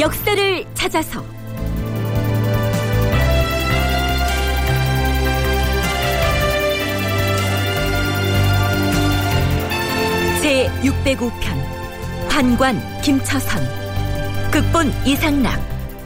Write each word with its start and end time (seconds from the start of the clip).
역사를 0.00 0.64
찾아서. 0.74 1.24
제 10.40 10.68
605편 10.82 12.28
관관 12.28 12.80
김처선 13.02 13.62
극본 14.50 14.92
이상락 15.06 15.60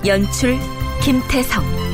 연출 0.05 0.59
김태성 1.03 1.86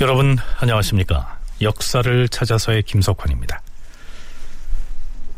여러분 0.00 0.36
안녕하십니까? 0.58 1.38
역사를 1.60 2.28
찾아서의 2.28 2.82
김석환입니다. 2.82 3.62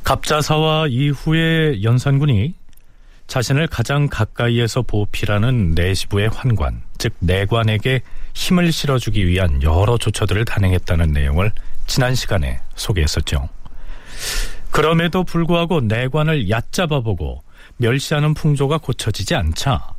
갑자사와 0.02 0.86
이후에 0.88 1.82
연산군이 1.82 2.54
자신을 3.26 3.66
가장 3.66 4.08
가까이에서 4.08 4.80
보필하는 4.80 5.72
내시부의 5.72 6.30
환관, 6.30 6.80
즉 6.96 7.12
내관에게 7.18 8.00
힘을 8.32 8.72
실어주기 8.72 9.26
위한 9.26 9.62
여러 9.62 9.98
조처들을 9.98 10.46
단행했다는 10.46 11.12
내용을 11.12 11.52
지난 11.86 12.14
시간에 12.14 12.60
소개했었죠. 12.76 13.50
그럼에도 14.70 15.22
불구하고 15.22 15.82
내관을 15.82 16.48
얕잡아보고 16.48 17.42
멸시하는 17.76 18.32
풍조가 18.32 18.78
고쳐지지 18.78 19.34
않자 19.34 19.96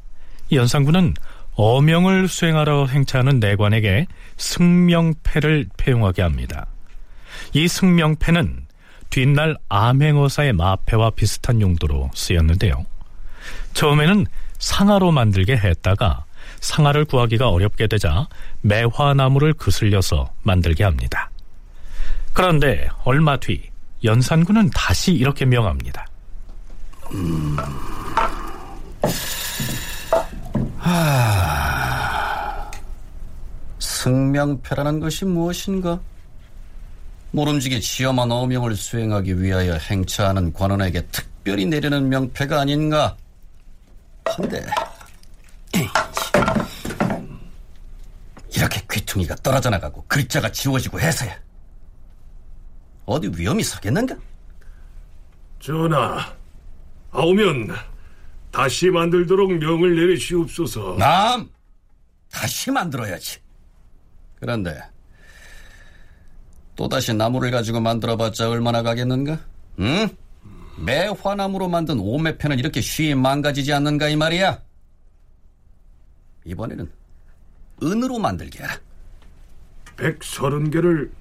연산군은 0.52 1.14
어명을 1.58 2.28
수행하러 2.28 2.86
행차하는 2.86 3.40
내관에게 3.40 4.06
승명패를 4.38 5.68
폐용하게 5.76 6.22
합니다. 6.22 6.68
이 7.54 7.68
승명패는 7.68 8.68
뒷날 9.10 9.58
암행어사의 9.68 10.54
마패와 10.54 11.12
비슷한 11.12 11.60
용도로 11.60 12.12
쓰였는데요. 12.14 12.86
처음에는 13.74 14.28
상아로 14.60 15.12
만들게 15.12 15.58
했다가 15.58 16.26
상아를 16.60 17.06
구하기가 17.06 17.50
어렵게 17.50 17.88
되자 17.88 18.28
매화나무를 18.62 19.54
그슬려서 19.54 20.32
만들게 20.44 20.84
합니다. 20.84 21.32
그런데 22.34 22.88
얼마 23.04 23.38
뒤 23.38 23.70
연산군은 24.04 24.70
다시 24.70 25.14
이렇게 25.14 25.46
명합니다. 25.46 26.06
승명패라는 33.80 35.00
것이 35.00 35.26
무엇인가? 35.26 36.00
모름지기 37.32 37.82
지엄한 37.82 38.32
어명을 38.32 38.76
수행하기 38.76 39.42
위하여 39.42 39.76
행차하는 39.76 40.54
관원에게 40.54 41.06
특별히 41.08 41.66
내리는 41.66 42.08
명패가 42.10 42.62
아닌가? 42.62 43.18
한데 44.26 44.66
이렇게 48.56 48.82
귀퉁이가 48.90 49.36
떨어져 49.36 49.70
나가고 49.70 50.04
글자가 50.08 50.52
지워지고 50.52 51.00
해서야 51.00 51.38
어디 53.06 53.32
위험이 53.36 53.64
서겠는가? 53.64 54.16
전하, 55.60 56.34
아오면 57.12 57.76
다시 58.52 58.90
만들도록 58.90 59.52
명을 59.54 59.96
내리시옵소서. 59.96 60.96
남 60.98 61.50
다시 62.32 62.72
만들어야지. 62.72 63.40
그런데 64.40 64.82
또다시 66.76 67.14
나무를 67.14 67.52
가지고 67.52 67.80
만들어봤자 67.80 68.50
얼마나 68.50 68.84
가겠는가? 68.84 69.40
응? 69.80 70.10
매화나무로 70.80 71.68
만든 71.68 72.00
오매편은 72.00 72.60
이렇게 72.60 72.82
쉽게 72.82 73.16
망가지지 73.16 73.74
않는가 73.74 74.10
이 74.10 74.16
말이야? 74.16 74.62
이번에는 76.46 76.92
은으로 77.84 78.20
만들게. 78.20 78.64
백서른 79.98 80.70
개를 80.70 81.12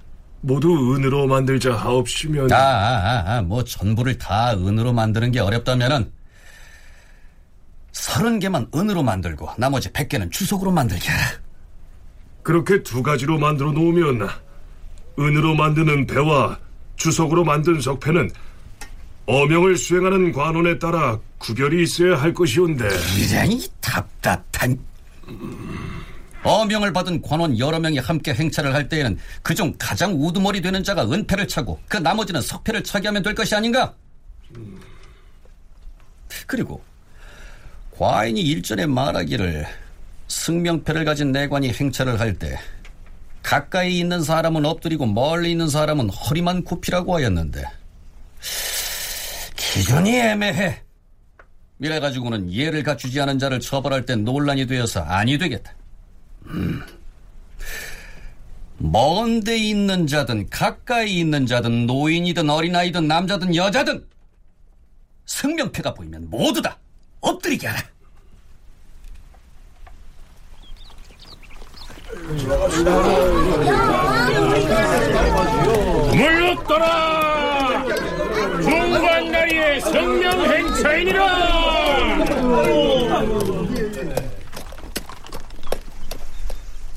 모두 0.41 0.95
은으로 0.95 1.25
만들자 1.27 1.75
하옵시면 1.75 2.51
아, 2.51 2.57
아, 2.57 3.23
아, 3.37 3.41
뭐 3.41 3.63
전부를 3.63 4.19
다 4.19 4.53
은으로 4.53 4.93
만드는 4.93 5.31
게 5.31 5.39
어렵다면은 5.39 6.11
서른 7.97 8.37
개만 8.37 8.67
은으로 8.75 9.01
만들고 9.01 9.49
나머지 9.57 9.91
백 9.91 10.07
개는 10.07 10.29
주석으로 10.29 10.71
만들게. 10.71 11.09
그렇게 12.43 12.83
두 12.83 13.01
가지로 13.01 13.39
만들어 13.39 13.71
놓으면 13.71 14.29
은으로 15.19 15.55
만드는 15.55 16.05
배와 16.05 16.59
주석으로 16.95 17.43
만든 17.43 17.81
석패는 17.81 18.29
어명을 19.25 19.75
수행하는 19.75 20.31
관원에 20.31 20.77
따라 20.77 21.19
구별이 21.39 21.83
있어야 21.83 22.21
할 22.21 22.33
것이온데 22.33 22.87
이런 23.19 23.51
이 23.51 23.67
답답한 23.81 24.79
어명을 26.43 26.93
받은 26.93 27.23
관원 27.23 27.57
여러 27.57 27.79
명이 27.79 27.97
함께 27.97 28.33
행차를 28.33 28.73
할 28.73 28.87
때에는 28.87 29.17
그중 29.41 29.73
가장 29.77 30.13
우두머리 30.13 30.61
되는 30.61 30.83
자가 30.83 31.03
은패를 31.11 31.47
차고 31.47 31.81
그 31.89 31.97
나머지는 31.97 32.41
석패를 32.41 32.83
차게 32.83 33.07
하면 33.07 33.23
될 33.23 33.33
것이 33.33 33.55
아닌가? 33.55 33.93
그리고 36.45 36.81
과인이 37.97 38.39
일전에 38.41 38.85
말하기를 38.85 39.65
승명패를 40.27 41.05
가진 41.05 41.31
내관이 41.31 41.71
행차를 41.71 42.19
할 42.19 42.37
때 42.37 42.57
가까이 43.41 43.97
있는 43.97 44.21
사람은 44.23 44.65
엎드리고 44.65 45.05
멀리 45.05 45.51
있는 45.51 45.69
사람은 45.69 46.09
허리만 46.09 46.63
굽히라고 46.65 47.15
하였는데 47.15 47.63
기준이 49.55 50.17
애매해. 50.17 50.81
이래 51.79 51.99
가지고는 51.99 52.51
예를 52.51 52.83
갖추지 52.83 53.21
않은 53.21 53.39
자를 53.39 53.59
처벌할 53.59 54.05
때 54.05 54.15
논란이 54.15 54.65
되어서 54.67 55.01
아니 55.01 55.37
되겠다. 55.37 55.71
음. 56.47 56.81
먼데 58.79 59.57
있는 59.57 60.07
자든 60.07 60.49
가까이 60.49 61.17
있는 61.17 61.45
자든 61.45 61.87
노인이든 61.87 62.49
어린아이든 62.49 63.07
남자든 63.07 63.55
여자든 63.55 64.05
승명패가 65.25 65.93
보이면 65.93 66.29
모두 66.29 66.61
다 66.61 66.77
엎드리게 67.21 67.67
하라. 67.67 67.81
물렀더라 76.17 77.83
중관나리의 78.61 79.81
성명행차이니라 79.81 81.27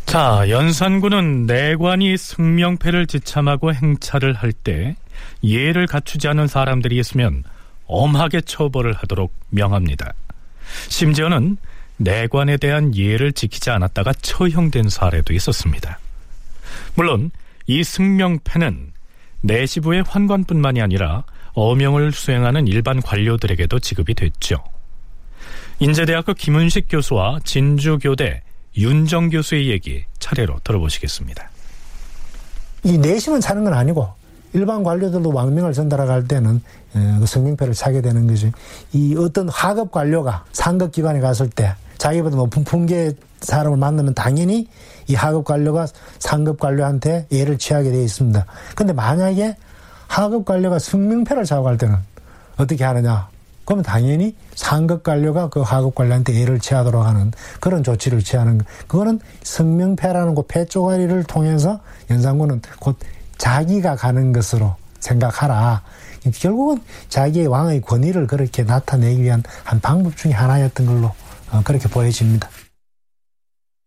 자, 0.07 0.45
연산군은 0.49 1.47
내관이 1.47 2.17
승명패를 2.17 3.07
지참하고 3.07 3.73
행차를 3.73 4.35
할 4.35 4.53
때 4.53 4.97
예를 5.45 5.87
갖추지 5.87 6.27
않은 6.29 6.49
사람들이 6.49 6.99
있으면 6.99 7.45
엄하게 7.91 8.43
처벌을 8.43 8.93
하도록 8.95 9.33
명합니다. 9.51 10.15
심지어는 10.89 11.57
내관에 11.97 12.57
대한 12.57 12.95
예를 12.95 13.33
지키지 13.33 13.71
않았다가 13.71 14.13
처형된 14.15 14.89
사례도 14.89 15.35
있었습니다. 15.35 15.99
물론 16.95 17.31
이 17.67 17.83
승명패는 17.85 18.93
내시부의 19.43 20.05
환관뿐만이 20.07 20.81
아니라 20.81 21.25
어명을 21.53 22.13
수행하는 22.13 22.69
일반 22.69 23.03
관료들에게도 23.03 23.81
지급이 23.81 24.15
됐죠. 24.15 24.63
인제대학교 25.81 26.35
김은식 26.35 26.87
교수와 26.89 27.41
진주교대 27.45 28.43
윤정 28.77 29.31
교수의 29.31 29.69
얘기 29.69 30.05
차례로 30.21 30.61
들어보시겠습니다. 30.63 31.51
이 32.85 32.97
내심은 32.97 33.41
차는 33.41 33.65
건 33.65 33.75
아니고 33.75 34.20
일반 34.53 34.83
관료들도 34.83 35.31
왕명을 35.33 35.73
전달할 35.73 36.27
때는 36.27 36.61
어, 36.95 37.17
그 37.21 37.27
성명표를 37.27 37.75
차게 37.75 38.01
되는 38.03 38.27
거죠. 38.27 38.51
이 38.93 39.17
어떤 39.17 39.49
하급 39.49 39.91
관료가 39.93 40.45
상급 40.53 40.93
기관에 40.93 41.21
갔을 41.21 41.49
때 41.49 41.75
자기보다 41.99 42.37
높은 42.37 42.65
품계 42.65 43.13
사람을 43.41 43.79
만나면 43.79 44.15
당연히 44.15 44.69
이 45.07 45.15
하급 45.15 45.45
관료가 45.45 45.87
상급 46.19 46.59
관료한테 46.59 47.27
예를 47.31 47.59
취하게 47.59 47.91
되어 47.91 48.01
있습니다. 48.03 48.45
근데 48.75 48.93
만약에 48.93 49.57
하급 50.09 50.45
관료가 50.45 50.79
성명표를 50.79 51.45
차고 51.45 51.63
갈 51.65 51.79
때는 51.79 51.97
어떻게 52.57 52.85
하느냐? 52.85 53.29
그러면 53.65 53.85
당연히 53.85 54.35
상급 54.57 55.05
관료가 55.05 55.49
그 55.49 55.61
하급 55.61 55.95
관료한테 55.95 56.35
예를 56.41 56.59
취하도록 56.59 57.05
하는 57.07 57.31
그런 57.61 57.85
조치를 57.85 58.21
취하는 58.25 58.59
거. 58.59 58.65
그거는 58.89 59.21
성명패라는 59.45 60.35
그 60.35 60.43
패 60.49 60.65
쪼가리를 60.65 61.23
통해서 61.25 61.79
연산군은 62.11 62.63
곧 62.81 62.97
자기가 63.41 63.97
가는 63.97 64.33
것으로 64.33 64.77
생각하라. 65.01 65.83
결국은 66.35 66.83
자기의 67.09 67.47
왕의 67.47 67.81
권위를 67.81 68.27
그렇게 68.27 68.63
나타내기 68.63 69.23
위한 69.23 69.43
한 69.65 69.81
방법 69.81 70.17
중의 70.17 70.37
하나였던 70.37 70.87
걸로 70.87 71.13
어, 71.51 71.63
그렇게 71.65 71.89
보여집니다. 71.89 72.49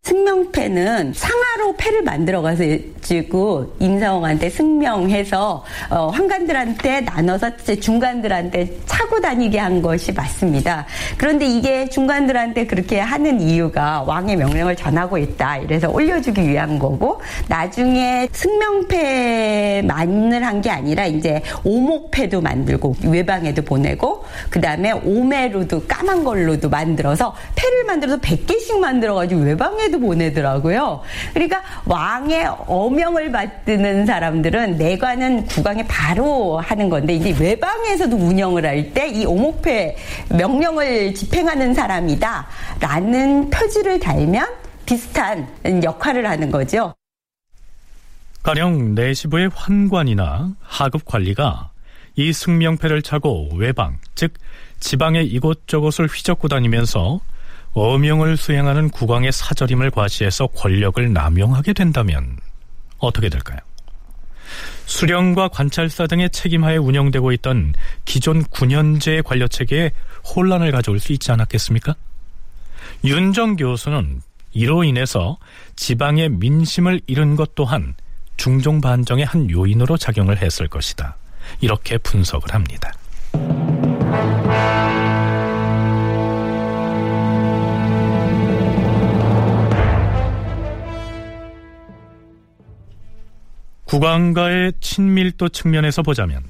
승명패는 0.04 1.12
상하로 1.14 1.76
패를 1.76 2.02
만들어가지고 2.02 3.76
임사홍한테 3.78 4.50
승명해서 4.50 5.64
어, 5.90 6.08
환관들한테 6.08 7.02
나눠서 7.02 7.50
중관들한테 7.80 8.80
차고 8.86 9.20
다니게 9.20 9.58
한 9.58 9.82
것이 9.82 10.12
맞습니다. 10.12 10.86
그런데 11.16 11.46
이게 11.46 11.88
중관들한테 11.88 12.66
그렇게 12.66 12.98
하는 13.00 13.40
이유가 13.40 14.02
왕의 14.02 14.36
명령을 14.36 14.76
전하고 14.76 15.18
있다. 15.18 15.58
이래서 15.58 15.90
올려주기 15.90 16.48
위한 16.48 16.78
거고 16.78 17.20
나중에 17.48 18.28
승명패만을 18.32 20.44
한 20.44 20.64
게 20.64 20.70
아니라 20.70 21.04
이제 21.04 21.42
오목패도 21.62 22.40
만들고 22.40 22.96
외방에도 23.04 23.60
보내고 23.62 24.24
그 24.48 24.62
다음에 24.62 24.92
오매로도 24.92 25.82
까만 25.86 26.24
걸로도 26.24 26.70
만들어서 26.70 27.34
패를 27.54 27.84
만들어서 27.84 28.18
100개씩 28.18 28.78
만들어가지고 28.78 29.42
외방에도 29.42 29.93
편지도 29.94 30.00
보내더라고요. 30.00 31.00
그러니까 31.32 31.62
왕의 31.86 32.46
어명을 32.66 33.30
받는 33.32 34.06
사람들은 34.06 34.76
내관은 34.76 35.46
국왕에 35.46 35.86
바로 35.86 36.58
하는 36.58 36.88
건데 36.88 37.14
이제 37.14 37.34
외방에서도 37.38 38.16
운영을 38.16 38.66
할 38.66 38.84
때 38.94 39.04
이 39.14 39.24
오목패 39.24 39.96
명령을 40.30 41.14
집행하는 41.14 41.74
사람이다라는 41.74 43.50
표지를 43.50 43.98
달면 44.00 44.46
비슷한 44.84 45.48
역할을 45.82 46.28
하는 46.28 46.50
거죠. 46.50 46.94
가령 48.42 48.94
내시부의 48.94 49.50
환관이나 49.54 50.50
하급 50.60 51.04
관리가 51.04 51.70
이 52.16 52.32
승명패를 52.32 53.02
차고 53.02 53.50
외방, 53.54 53.96
즉 54.14 54.34
지방의 54.80 55.26
이곳저곳을 55.26 56.06
휘젓고 56.06 56.48
다니면서 56.48 57.20
어명을 57.74 58.36
수행하는 58.36 58.88
국왕의 58.90 59.32
사절임을 59.32 59.90
과시해서 59.90 60.46
권력을 60.48 61.12
남용하게 61.12 61.72
된다면 61.72 62.38
어떻게 62.98 63.28
될까요? 63.28 63.58
수령과 64.86 65.48
관찰사 65.48 66.06
등의 66.06 66.30
책임하에 66.30 66.76
운영되고 66.76 67.32
있던 67.32 67.74
기존 68.04 68.44
9년제 68.44 69.24
관료 69.24 69.48
체계에 69.48 69.90
혼란을 70.24 70.70
가져올 70.70 71.00
수 71.00 71.12
있지 71.12 71.32
않았겠습니까? 71.32 71.94
윤정 73.04 73.56
교수는 73.56 74.22
이로 74.52 74.84
인해서 74.84 75.38
지방의 75.74 76.28
민심을 76.28 77.00
잃은 77.06 77.34
것 77.34 77.54
또한 77.54 77.94
중종 78.36 78.80
반정의 78.80 79.24
한 79.24 79.50
요인으로 79.50 79.96
작용을 79.96 80.40
했을 80.40 80.68
것이다. 80.68 81.16
이렇게 81.60 81.98
분석을 81.98 82.54
합니다. 82.54 82.92
국왕과의 93.94 94.72
친밀도 94.80 95.50
측면에서 95.50 96.02
보자면 96.02 96.42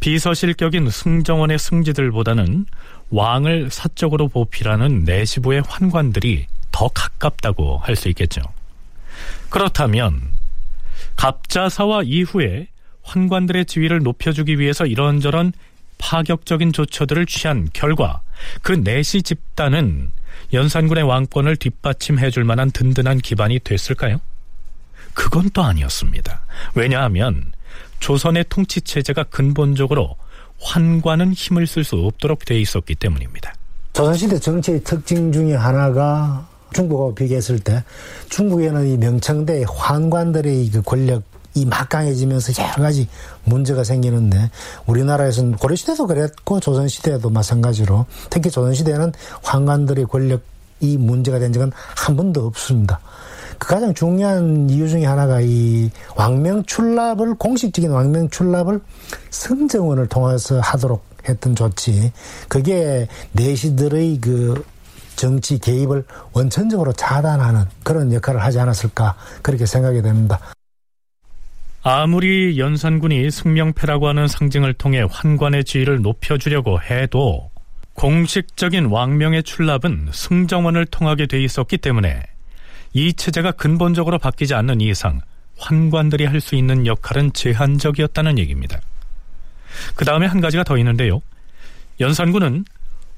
비서실격인 0.00 0.90
승정원의 0.90 1.60
승지들보다는 1.60 2.66
왕을 3.10 3.70
사적으로 3.70 4.26
보필하는 4.26 5.04
내시부의 5.04 5.62
환관들이 5.64 6.48
더 6.72 6.88
가깝다고 6.88 7.78
할 7.78 7.94
수 7.94 8.08
있겠죠. 8.08 8.40
그렇다면 9.48 10.20
갑자사와 11.14 12.02
이후에 12.02 12.66
환관들의 13.04 13.66
지위를 13.66 14.00
높여주기 14.00 14.58
위해서 14.58 14.86
이런저런 14.86 15.52
파격적인 15.98 16.72
조처들을 16.72 17.26
취한 17.26 17.68
결과 17.74 18.22
그 18.62 18.72
내시 18.72 19.22
집단은 19.22 20.10
연산군의 20.52 21.04
왕권을 21.04 21.58
뒷받침해 21.58 22.30
줄 22.30 22.42
만한 22.42 22.72
든든한 22.72 23.18
기반이 23.18 23.60
됐을까요? 23.60 24.20
그건 25.16 25.48
또 25.54 25.62
아니었습니다. 25.62 26.42
왜냐하면 26.74 27.52
조선의 28.00 28.44
통치 28.50 28.82
체제가 28.82 29.24
근본적으로 29.24 30.16
환관은 30.60 31.32
힘을 31.32 31.66
쓸 31.66 31.84
수 31.84 31.96
없도록 31.96 32.44
돼 32.44 32.60
있었기 32.60 32.94
때문입니다. 32.94 33.54
조선시대 33.94 34.38
정치의 34.38 34.84
특징 34.84 35.32
중에 35.32 35.54
하나가 35.54 36.46
중국하고 36.74 37.14
비교했을 37.14 37.58
때 37.58 37.82
중국에는 38.28 38.86
이 38.86 38.96
명청대 38.98 39.64
환관들의 39.66 40.70
그 40.70 40.82
권력 40.82 41.22
이 41.54 41.64
막 41.64 41.88
강해지면서 41.88 42.62
여러 42.62 42.82
가지 42.82 43.08
문제가 43.44 43.82
생기는데 43.82 44.50
우리나라에서는 44.84 45.52
고려시대도 45.56 46.06
그랬고 46.06 46.60
조선시대도 46.60 47.30
마찬가지로 47.30 48.04
특히 48.28 48.50
조선시대에는 48.50 49.12
환관들의 49.42 50.04
권력 50.04 50.42
이 50.80 50.98
문제가 50.98 51.38
된 51.38 51.54
적은 51.54 51.72
한 51.74 52.16
번도 52.16 52.46
없습니다. 52.48 53.00
그 53.58 53.68
가장 53.68 53.94
중요한 53.94 54.68
이유 54.70 54.88
중에 54.88 55.04
하나가 55.04 55.40
이 55.40 55.90
왕명 56.14 56.64
출납을 56.64 57.34
공식적인 57.36 57.90
왕명 57.90 58.28
출납을 58.30 58.80
성정원을 59.30 60.08
통해서 60.08 60.60
하도록 60.60 61.04
했던 61.28 61.54
조치. 61.54 62.12
그게 62.48 63.08
내시들의 63.32 64.18
그 64.20 64.64
정치 65.16 65.58
개입을 65.58 66.04
원천적으로 66.32 66.92
차단하는 66.92 67.64
그런 67.82 68.12
역할을 68.12 68.42
하지 68.42 68.60
않았을까 68.60 69.16
그렇게 69.42 69.66
생각이 69.66 70.02
됩니다. 70.02 70.38
아무리 71.82 72.58
연산군이 72.58 73.30
승명패라고 73.30 74.08
하는 74.08 74.28
상징을 74.28 74.74
통해 74.74 75.04
환관의 75.08 75.64
지위를 75.64 76.02
높여주려고 76.02 76.80
해도 76.80 77.50
공식적인 77.94 78.86
왕명의 78.86 79.44
출납은 79.44 80.08
승정원을 80.12 80.86
통하게 80.86 81.26
돼 81.26 81.42
있었기 81.42 81.78
때문에 81.78 82.24
이 82.96 83.12
체제가 83.12 83.52
근본적으로 83.52 84.18
바뀌지 84.18 84.54
않는 84.54 84.80
이상 84.80 85.20
환관들이 85.58 86.24
할 86.24 86.40
수 86.40 86.54
있는 86.54 86.86
역할은 86.86 87.30
제한적이었다는 87.34 88.38
얘기입니다. 88.38 88.80
그 89.94 90.06
다음에 90.06 90.24
한 90.24 90.40
가지가 90.40 90.64
더 90.64 90.78
있는데요. 90.78 91.20
연산군은 92.00 92.64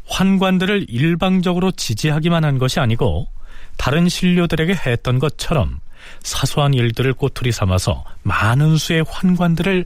환관들을 0.07 0.87
일방적으로 0.89 1.71
지지하기만 1.71 2.45
한 2.45 2.59
것이 2.59 2.81
아니고 2.81 3.29
다른 3.77 4.09
신료들에게 4.09 4.75
했던 4.75 5.21
것처럼 5.21 5.79
사소한 6.25 6.75
일들을 6.75 7.13
꼬투리 7.15 7.53
삼아서 7.53 8.05
많은 8.25 8.79
수의 8.79 9.05
환관들을 9.07 9.85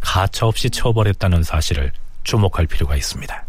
가차없이 0.00 0.70
처벌했다는 0.70 1.42
사실을 1.42 1.92
주목할 2.24 2.66
필요가 2.66 2.96
있습니다. 2.96 3.44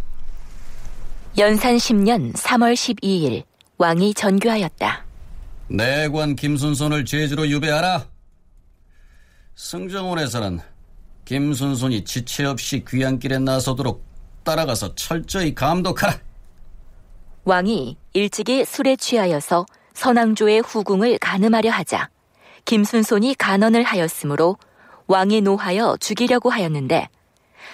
연산 1.37 1.77
10년 1.77 2.33
3월 2.33 2.73
12일 2.73 3.43
왕이 3.77 4.15
전교하였다. 4.15 5.06
내관 5.69 6.35
김순손을 6.35 7.05
제주로 7.05 7.47
유배하라. 7.47 8.05
승정원에서는 9.55 10.59
김순손이 11.25 12.05
지체 12.05 12.45
없이 12.45 12.85
귀향길에 12.87 13.39
나서도록 13.39 14.05
따라가서 14.43 14.95
철저히 14.95 15.53
감독하라. 15.53 16.19
왕이 17.43 17.97
일찍이 18.13 18.63
술에 18.65 18.95
취하여서 18.95 19.65
선왕조의 19.93 20.61
후궁을 20.61 21.17
가늠하려 21.17 21.71
하자 21.71 22.09
김순손이 22.65 23.35
간언을 23.35 23.83
하였으므로 23.83 24.57
왕이 25.07 25.41
노하여 25.41 25.97
죽이려고 25.99 26.49
하였는데 26.49 27.09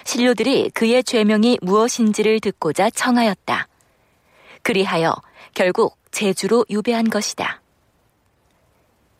신료들이 0.04 0.70
그의 0.70 1.04
죄명이 1.04 1.58
무엇인지를 1.62 2.40
듣고자 2.40 2.90
청하였다. 2.90 3.68
그리하여 4.62 5.14
결국 5.54 5.96
제주로 6.10 6.64
유배한 6.70 7.10
것이다. 7.10 7.63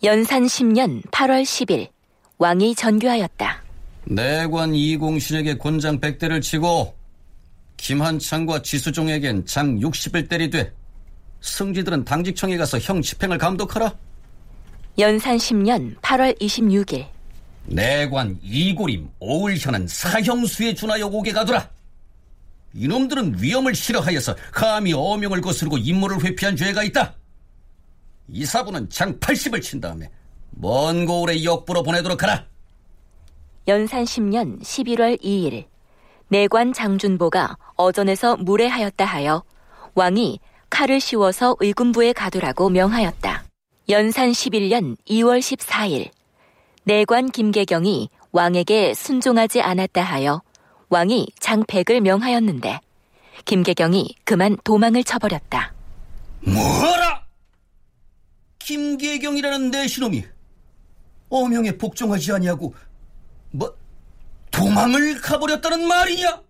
연산 0.05 0.45
10년 0.45 1.03
8월 1.11 1.45
10일 1.45 1.89
왕이 2.37 2.75
전교하였다. 2.75 3.65
내관 4.05 4.75
이공신에게 4.75 5.55
곤장 5.55 5.99
100대를 5.99 6.43
치고 6.43 6.95
김한창과 7.79 8.61
지수종에겐 8.61 9.47
장 9.47 9.81
60을 9.81 10.29
때리되 10.29 10.75
승지들은 11.41 12.05
당직청에 12.05 12.59
가서 12.59 12.79
형 12.81 13.01
집행을 13.01 13.39
감독하라. 13.39 13.95
연산 14.99 15.39
10년 15.39 15.99
8월 16.03 16.39
26일 16.39 17.07
내관 17.65 18.39
이고림 18.43 19.09
오을현은 19.21 19.89
사형수에 19.89 20.75
준하여 20.75 21.07
오게 21.07 21.33
가더라. 21.33 21.71
이놈들은 22.75 23.37
위험을 23.41 23.75
싫어하여서 23.75 24.37
감히 24.53 24.93
어명을 24.93 25.41
거스르고 25.41 25.79
임무를 25.79 26.23
회피한 26.23 26.57
죄가 26.57 26.83
있다. 26.83 27.15
이사부는 28.29 28.91
장 28.91 29.19
80을 29.19 29.63
친 29.63 29.81
다음에 29.81 30.11
먼 30.51 31.07
고을에 31.07 31.45
역부로 31.45 31.83
보내도록 31.83 32.23
하라. 32.23 32.47
연산 33.67 34.05
10년 34.05 34.61
11월 34.61 35.21
2일 35.23 35.67
내관 36.29 36.73
장준보가 36.73 37.57
어전에서 37.77 38.37
무례하였다 38.37 39.05
하여 39.05 39.43
왕이 39.95 40.41
칼을 40.71 41.01
씌워서 41.01 41.57
의군부에 41.61 42.13
가두라고 42.13 42.69
명하였다. 42.71 43.45
연산 43.89 44.31
11년 44.33 44.97
2월 45.09 45.39
14일 45.39 46.11
내관 46.85 47.31
김계경이 47.31 48.09
왕에게 48.33 48.95
순종하지 48.95 49.61
않았다 49.63 50.03
하여 50.03 50.43
왕이 50.89 51.29
장백을 51.39 52.01
명하였는데 52.01 52.81
김계경이 53.45 54.17
그만 54.25 54.57
도망을 54.65 55.05
쳐버렸다. 55.05 55.73
뭐라? 56.41 57.24
김계경이라는 58.65 59.71
내시놈이 59.71 60.25
어명에 61.29 61.77
복종하지 61.77 62.33
아니하고 62.33 62.75
뭐 63.51 63.77
도망을 64.51 65.21
가버렸다는 65.21 65.87
말이냐? 65.87 66.43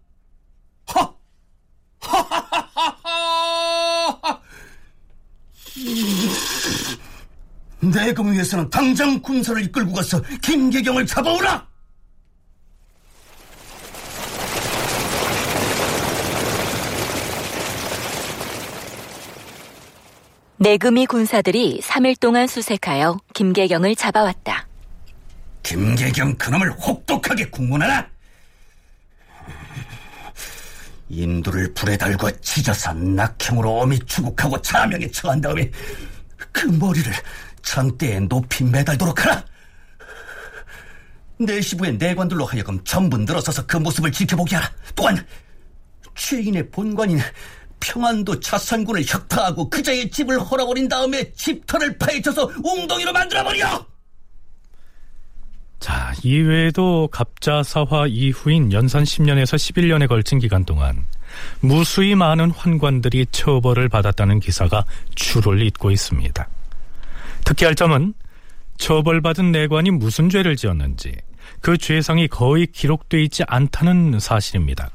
하! 0.86 1.14
하하하하하! 2.00 3.34
내금 7.80 8.32
위해서는 8.32 8.70
당장 8.70 9.20
군사를 9.20 9.62
이끌고 9.64 9.92
가서 9.92 10.22
김계경을 10.42 11.06
잡아오라! 11.06 11.73
내금이 20.64 21.04
군사들이 21.04 21.82
3일 21.82 22.18
동안 22.18 22.46
수색하여 22.46 23.18
김계경을 23.34 23.94
잡아왔다. 23.96 24.66
김계경 25.62 26.36
그놈을 26.36 26.72
혹독하게 26.72 27.50
국문하라! 27.50 28.08
인두를 31.10 31.74
불에 31.74 31.98
달고 31.98 32.40
찢어서 32.40 32.94
낙형으로 32.94 33.80
어미 33.80 33.98
추국하고 34.06 34.62
차명에 34.62 35.10
처한 35.10 35.42
다음에 35.42 35.70
그 36.50 36.66
머리를 36.66 37.12
장대에 37.60 38.20
높이 38.20 38.64
매달도록 38.64 39.22
하라! 39.22 39.44
내시부의 41.40 41.98
내관들로 41.98 42.46
하여금 42.46 42.82
전부 42.84 43.18
늘어서서 43.18 43.66
그 43.66 43.76
모습을 43.76 44.10
지켜보게 44.10 44.56
하라! 44.56 44.72
또한 44.94 45.26
죄인의 46.14 46.70
본관인 46.70 47.20
평안도 47.80 48.40
차산군을 48.40 49.04
혁파하고 49.06 49.68
그자의 49.70 50.10
집을 50.10 50.38
헐어버린 50.38 50.88
다음에 50.88 51.32
집터를 51.32 51.98
파헤쳐서 51.98 52.50
웅덩이로 52.64 53.12
만들어버려! 53.12 53.86
자, 55.80 56.14
이외에도 56.22 57.08
갑자사화 57.12 58.06
이후인 58.08 58.72
연산 58.72 59.04
10년에서 59.04 59.56
11년에 59.56 60.08
걸친 60.08 60.38
기간 60.38 60.64
동안 60.64 61.04
무수히 61.60 62.14
많은 62.14 62.50
환관들이 62.52 63.26
처벌을 63.30 63.90
받았다는 63.90 64.40
기사가 64.40 64.86
줄을 65.14 65.60
잇고 65.66 65.90
있습니다. 65.90 66.48
특히 67.44 67.66
할 67.66 67.74
점은 67.74 68.14
처벌받은 68.78 69.52
내관이 69.52 69.90
무슨 69.90 70.30
죄를 70.30 70.56
지었는지 70.56 71.14
그 71.60 71.76
죄상이 71.76 72.28
거의 72.28 72.66
기록돼 72.66 73.22
있지 73.22 73.42
않다는 73.46 74.18
사실입니다. 74.20 74.90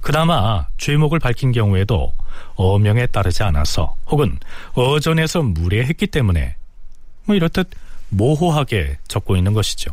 그나마 0.00 0.66
죄목을 0.78 1.18
밝힌 1.18 1.52
경우에도 1.52 2.12
어명에 2.54 3.06
따르지 3.06 3.42
않아서 3.42 3.94
혹은 4.06 4.38
어전에서 4.74 5.42
무례했기 5.42 6.06
때문에 6.06 6.56
뭐 7.24 7.34
이렇듯 7.34 7.70
모호하게 8.08 8.98
적고 9.08 9.36
있는 9.36 9.52
것이죠. 9.52 9.90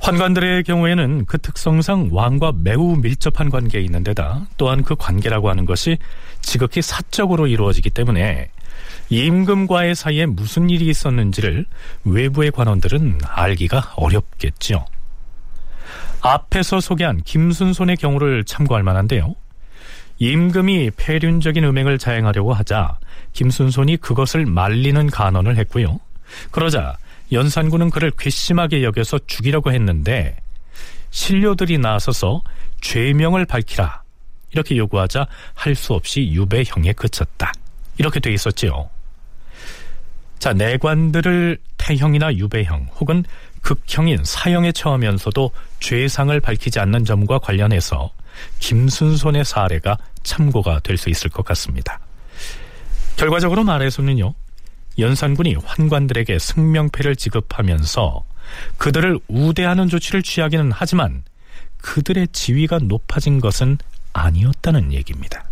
환관들의 0.00 0.64
경우에는 0.64 1.24
그 1.24 1.38
특성상 1.38 2.10
왕과 2.12 2.52
매우 2.56 2.94
밀접한 2.96 3.48
관계에 3.48 3.80
있는 3.80 4.04
데다 4.04 4.46
또한 4.58 4.82
그 4.82 4.96
관계라고 4.96 5.48
하는 5.48 5.64
것이 5.64 5.96
지극히 6.42 6.82
사적으로 6.82 7.46
이루어지기 7.46 7.88
때문에 7.88 8.50
임금과의 9.08 9.94
사이에 9.94 10.26
무슨 10.26 10.68
일이 10.68 10.88
있었는지를 10.88 11.64
외부의 12.04 12.50
관원들은 12.50 13.20
알기가 13.24 13.94
어렵겠죠. 13.96 14.84
앞에서 16.24 16.80
소개한 16.80 17.20
김순손의 17.22 17.98
경우를 17.98 18.44
참고할 18.44 18.82
만한데요. 18.82 19.34
임금이 20.18 20.92
폐륜적인 20.96 21.62
음행을 21.64 21.98
자행하려고 21.98 22.54
하자 22.54 22.98
김순손이 23.34 23.98
그것을 23.98 24.46
말리는 24.46 25.10
간언을 25.10 25.58
했고요. 25.58 26.00
그러자 26.50 26.96
연산군은 27.30 27.90
그를 27.90 28.10
괘씸하게 28.16 28.84
여겨서 28.84 29.18
죽이려고 29.26 29.70
했는데 29.70 30.36
신료들이 31.10 31.76
나서서 31.78 32.42
죄명을 32.80 33.44
밝히라 33.44 34.02
이렇게 34.52 34.76
요구하자 34.78 35.26
할 35.54 35.74
수 35.74 35.92
없이 35.92 36.30
유배형에 36.32 36.94
그쳤다. 36.94 37.52
이렇게 37.98 38.18
돼 38.18 38.32
있었지요. 38.32 38.88
자, 40.38 40.52
내관들을 40.52 41.58
태형이나 41.76 42.34
유배형 42.34 42.88
혹은 42.98 43.24
극형인 43.64 44.20
사형에 44.24 44.72
처하면서도 44.72 45.50
죄상을 45.80 46.38
밝히지 46.38 46.78
않는 46.80 47.06
점과 47.06 47.38
관련해서 47.38 48.10
김순손의 48.58 49.44
사례가 49.44 49.96
참고가 50.22 50.80
될 50.80 50.98
수 50.98 51.08
있을 51.08 51.30
것 51.30 51.44
같습니다. 51.46 51.98
결과적으로 53.16 53.64
말해서는요, 53.64 54.34
연산군이 54.98 55.56
환관들에게 55.64 56.38
승명패를 56.38 57.16
지급하면서 57.16 58.24
그들을 58.76 59.18
우대하는 59.28 59.88
조치를 59.88 60.22
취하기는 60.22 60.70
하지만 60.72 61.24
그들의 61.78 62.28
지위가 62.32 62.80
높아진 62.80 63.40
것은 63.40 63.78
아니었다는 64.12 64.92
얘기입니다. 64.92 65.44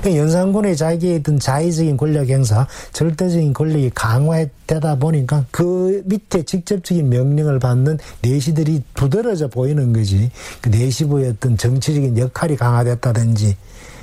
그러니까 0.00 0.22
연산군의 0.22 0.76
자기의 0.76 1.18
어떤 1.18 1.38
자의적인 1.38 1.96
권력 1.96 2.28
행사, 2.28 2.66
절대적인 2.92 3.52
권력이 3.52 3.90
강화되다 3.94 4.96
보니까 4.96 5.44
그 5.50 6.02
밑에 6.06 6.42
직접적인 6.42 7.08
명령을 7.08 7.58
받는 7.58 7.98
내시들이 8.22 8.82
두드러져 8.94 9.48
보이는 9.48 9.92
거지. 9.92 10.30
그 10.60 10.68
내시부의 10.68 11.30
어떤 11.30 11.56
정치적인 11.56 12.16
역할이 12.18 12.56
강화됐다든지, 12.56 13.56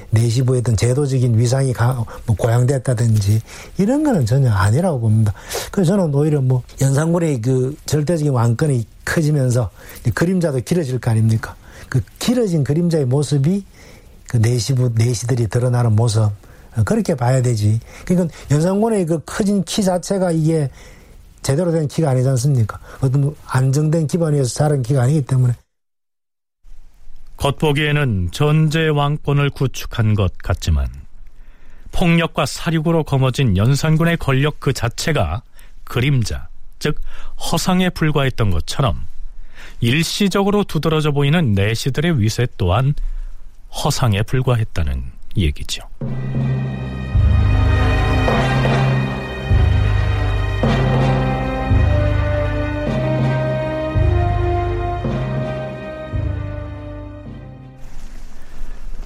내시부의 0.10 0.62
어떤 0.62 0.78
제도적인 0.78 1.38
위상이 1.38 1.74
가, 1.74 2.04
뭐 2.26 2.36
고양됐다든지 2.36 3.42
이런 3.78 4.04
거는 4.04 4.26
전혀 4.26 4.52
아니라고 4.52 5.00
봅니다. 5.00 5.34
그래서 5.72 5.92
저는 5.98 6.14
오히려 6.14 6.42
뭐 6.42 6.64
연산군의 6.80 7.42
그 7.42 7.76
절대적인 7.86 8.32
왕권이 8.32 8.86
커지면서 9.04 9.70
그림자도 10.14 10.62
길어질 10.62 11.00
거 11.00 11.12
아닙니까? 11.12 11.56
그 11.90 12.02
길어진 12.20 12.64
그림자의 12.64 13.06
모습이 13.06 13.64
그 14.30 14.38
내시부 14.38 14.92
내시들이 14.96 15.48
드러나는 15.48 15.96
모습 15.96 16.32
그렇게 16.86 17.16
봐야 17.16 17.42
되지. 17.42 17.80
그러니까 18.06 18.36
연산군의 18.52 19.06
그 19.06 19.20
커진 19.26 19.64
키 19.64 19.84
자체가 19.84 20.32
이게 20.32 20.70
제대로 21.42 21.72
된 21.72 21.88
키가 21.88 22.10
아니지 22.10 22.28
않습니까? 22.30 22.80
어떤 23.02 23.36
안정된 23.48 24.08
기반 24.08 24.34
위에서 24.34 24.50
자란 24.50 24.82
키가 24.82 25.04
아니기 25.04 25.26
때문에. 25.26 25.54
겉보기에는 27.38 28.30
전제 28.32 28.88
왕권을 28.88 29.52
구축한 29.52 30.16
것 30.16 30.38
같지만 30.40 30.90
폭력과 31.92 32.46
사륙으로 32.46 33.04
거머쥔 33.04 33.58
연산군의 33.58 34.18
권력 34.18 34.60
그 34.60 34.74
자체가 34.74 35.44
그림자, 35.84 36.50
즉 36.80 37.00
허상에 37.40 37.90
불과했던 37.92 38.50
것처럼 38.50 39.08
일시적으로 39.80 40.64
두드러져 40.64 41.12
보이는 41.12 41.54
내시들의 41.54 42.20
위세 42.20 42.48
또한 42.58 42.94
허상에 43.72 44.24
불과했다는 44.24 45.04
얘기죠. 45.38 45.88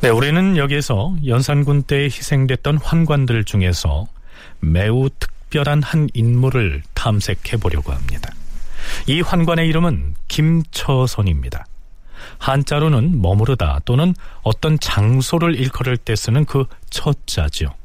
네, 0.02 0.10
우리는 0.10 0.58
여기에서 0.58 1.16
연산군 1.28 1.84
때 1.84 2.06
희생됐던 2.06 2.78
환관들 2.78 3.44
중에서 3.44 4.08
매우 4.60 5.10
특별한 5.20 5.84
한 5.84 6.10
인물을 6.16 6.82
탐색해 6.96 7.58
보려고 7.58 7.92
합니다. 7.92 8.32
이 9.06 9.22
환관의 9.22 9.68
이름은 9.68 10.16
김처선입니다. 10.28 11.66
한자로는 12.42 13.22
머무르다 13.22 13.82
또는 13.86 14.16
어떤 14.42 14.80
장소를 14.80 15.56
일컬을 15.56 15.96
때 15.96 16.16
쓰는 16.16 16.44
그 16.46 16.66
처자죠. 16.90 17.76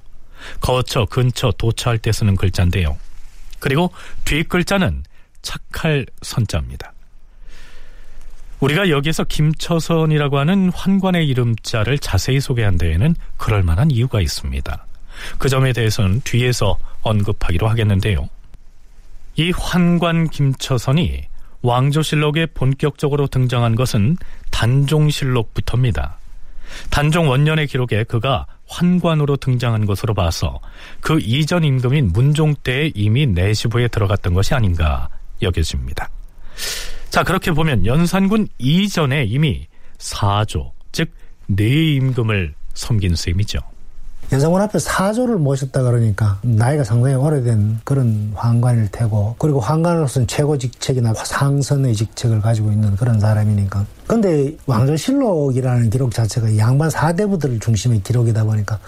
거처, 0.60 1.04
근처, 1.04 1.52
도처할 1.52 1.98
때 1.98 2.10
쓰는 2.10 2.36
글자인데요. 2.36 2.96
그리고 3.60 3.92
뒷글자는 4.24 5.04
착할 5.42 6.06
선자입니다. 6.22 6.92
우리가 8.60 8.88
여기에서 8.88 9.24
김처선이라고 9.24 10.38
하는 10.38 10.70
환관의 10.74 11.28
이름자를 11.28 11.98
자세히 11.98 12.40
소개한 12.40 12.78
데에는 12.78 13.14
그럴 13.36 13.62
만한 13.62 13.90
이유가 13.90 14.22
있습니다. 14.22 14.86
그 15.36 15.50
점에 15.50 15.74
대해서는 15.74 16.22
뒤에서 16.22 16.78
언급하기로 17.02 17.68
하겠는데요. 17.68 18.30
이 19.34 19.50
환관 19.50 20.30
김처선이 20.30 21.26
왕조실록에 21.66 22.46
본격적으로 22.46 23.26
등장한 23.26 23.74
것은 23.74 24.16
단종실록부터입니다. 24.50 26.18
단종 26.90 27.28
원년의 27.28 27.66
기록에 27.66 28.04
그가 28.04 28.46
환관으로 28.68 29.36
등장한 29.36 29.86
것으로 29.86 30.14
봐서 30.14 30.60
그 31.00 31.18
이전 31.20 31.64
임금인 31.64 32.10
문종 32.12 32.56
때에 32.62 32.92
이미 32.94 33.26
내시부에 33.26 33.88
들어갔던 33.88 34.34
것이 34.34 34.54
아닌가 34.54 35.08
여겨집니다. 35.42 36.08
자 37.10 37.22
그렇게 37.22 37.52
보면 37.52 37.86
연산군 37.86 38.48
이전에 38.58 39.24
이미 39.24 39.66
사조 39.98 40.72
즉 40.92 41.10
내임금을 41.46 42.54
섬긴 42.74 43.14
셈이죠. 43.14 43.58
연산군 44.32 44.60
앞에 44.60 44.80
사조를 44.80 45.36
모셨다 45.36 45.82
그러니까 45.82 46.38
나이가 46.42 46.82
상당히 46.82 47.14
오래된 47.14 47.80
그런 47.84 48.32
환관일 48.34 48.88
테고 48.90 49.36
그리고 49.38 49.60
환관으로서는 49.60 50.26
최고 50.26 50.58
직책이나 50.58 51.14
상선의 51.14 51.94
직책을 51.94 52.40
가지고 52.40 52.72
있는 52.72 52.96
그런 52.96 53.20
사람이니까 53.20 53.86
근데 54.08 54.56
왕조실록이라는 54.66 55.90
기록 55.90 56.12
자체가 56.12 56.58
양반 56.58 56.90
사대부들을 56.90 57.60
중심의 57.60 58.02
기록이다 58.02 58.42
보니까 58.44 58.80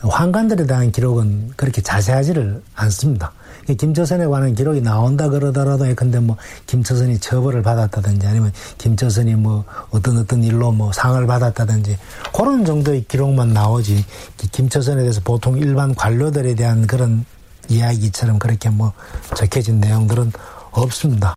환관들에 0.00 0.66
대한 0.66 0.90
기록은 0.90 1.52
그렇게 1.56 1.80
자세하지를 1.80 2.60
않습니다. 2.74 3.32
김처선에 3.66 4.26
관한 4.26 4.54
기록이 4.54 4.80
나온다 4.80 5.28
그러더라도 5.28 5.86
근데 5.94 6.20
뭐 6.20 6.36
김처선이 6.66 7.18
처벌을 7.18 7.62
받았다든지 7.62 8.26
아니면 8.26 8.52
김처선이 8.78 9.34
뭐 9.36 9.64
어떤 9.90 10.18
어떤 10.18 10.42
일로 10.44 10.72
뭐 10.72 10.92
상을 10.92 11.26
받았다든지 11.26 11.96
그런 12.36 12.64
정도의 12.64 13.04
기록만 13.08 13.52
나오지 13.52 14.04
김처선에 14.52 15.00
대해서 15.00 15.20
보통 15.24 15.58
일반 15.58 15.94
관료들에 15.94 16.54
대한 16.54 16.86
그런 16.86 17.24
이야기처럼 17.68 18.38
그렇게 18.38 18.68
뭐 18.68 18.92
적혀진 19.34 19.80
내용들은 19.80 20.32
없습니다. 20.72 21.34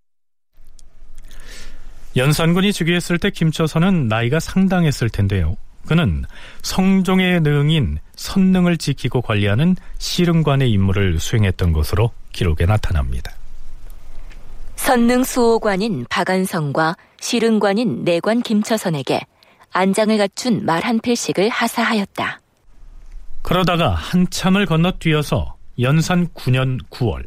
연산군이 2.16 2.74
즉위했을 2.74 3.20
때 3.20 3.30
김처선은 3.30 4.08
나이가 4.08 4.40
상당했을 4.40 5.10
텐데요. 5.10 5.56
그는 5.88 6.26
성종의 6.62 7.42
능인 7.42 8.00
선능을 8.16 8.78
지키고 8.78 9.22
관리하는 9.22 9.76
시릉관의 9.98 10.70
임무를 10.72 11.20
수행했던 11.20 11.74
것으로 11.74 12.12
기록에 12.32 12.66
나타납니다. 12.66 13.32
선능 14.76 15.24
수호관인 15.24 16.06
박안성과 16.10 16.96
시릉관인 17.20 18.04
내관 18.04 18.42
김처선에게 18.42 19.22
안장을 19.72 20.18
갖춘 20.18 20.66
말 20.66 20.84
한 20.84 21.00
필씩을 21.00 21.50
하사하였다. 21.50 22.40
그러다가 23.42 23.92
한참을 23.94 24.66
건너뛰어서 24.66 25.56
연산 25.80 26.28
9년 26.30 26.80
9월 26.90 27.24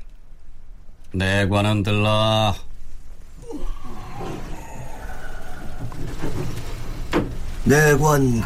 내관은 1.12 1.82
들라 1.82 2.54
내관 7.64 8.42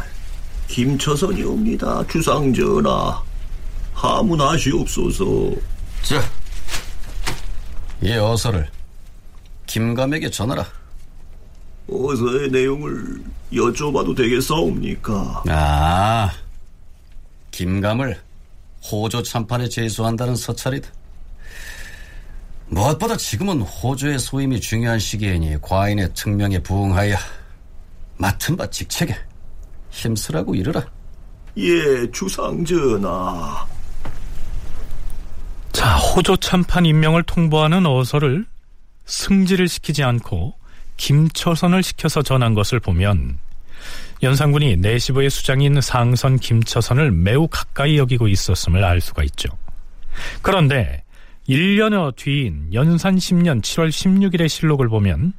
김처선이옵니다. 0.69 2.07
주상전하. 2.09 3.23
하문하시옵소서. 3.93 5.25
자, 6.03 6.21
이 8.03 8.13
어서를 8.13 8.69
김감에게 9.67 10.31
전하라. 10.31 10.67
어서의 11.89 12.51
내용을 12.51 13.23
여쭤봐도 13.53 14.17
되겠사옵니까? 14.17 15.45
아, 15.49 16.33
김감을 17.51 18.21
호조 18.91 19.23
참판에 19.23 19.69
제소한다는 19.69 20.35
서찰이다. 20.35 20.89
무엇보다 22.67 23.17
지금은 23.17 23.61
호조의 23.61 24.19
소임이 24.19 24.61
중요한 24.61 24.99
시기이니 24.99 25.61
과인의 25.63 26.11
특명에 26.15 26.59
부응하여 26.59 27.17
맡은 28.17 28.57
바 28.57 28.69
직책에 28.69 29.15
힘쓰라고 29.91 30.55
이르라. 30.55 30.85
예, 31.57 32.11
주상전하. 32.11 33.67
자, 35.73 35.97
호조 35.97 36.37
참판 36.37 36.87
임명을 36.87 37.25
통보하는 37.25 37.87
어서를 37.87 38.47
승지를 39.07 39.69
시키지 39.69 40.03
않고 40.03 40.55
김처선을 40.97 41.83
시켜서 41.83 42.23
전한 42.23 42.55
것을 42.55 42.81
보면 42.81 43.39
연산군이 44.23 44.77
내시부의 44.77 45.31
수장인 45.31 45.81
상선 45.81 46.39
김처선을 46.39 47.11
매우 47.11 47.49
가까이 47.49 47.99
여기고 47.99 48.29
있었음을 48.29 48.83
알 48.83 49.01
수가 49.01 49.25
있죠. 49.25 49.49
그런데 50.41 51.03
1년여 51.49 52.17
뒤인 52.17 52.73
연산 52.73 53.17
10년 53.17 53.61
7월 53.61 53.91
16일의 53.91 54.49
실록을 54.49 54.89
보면 54.89 55.35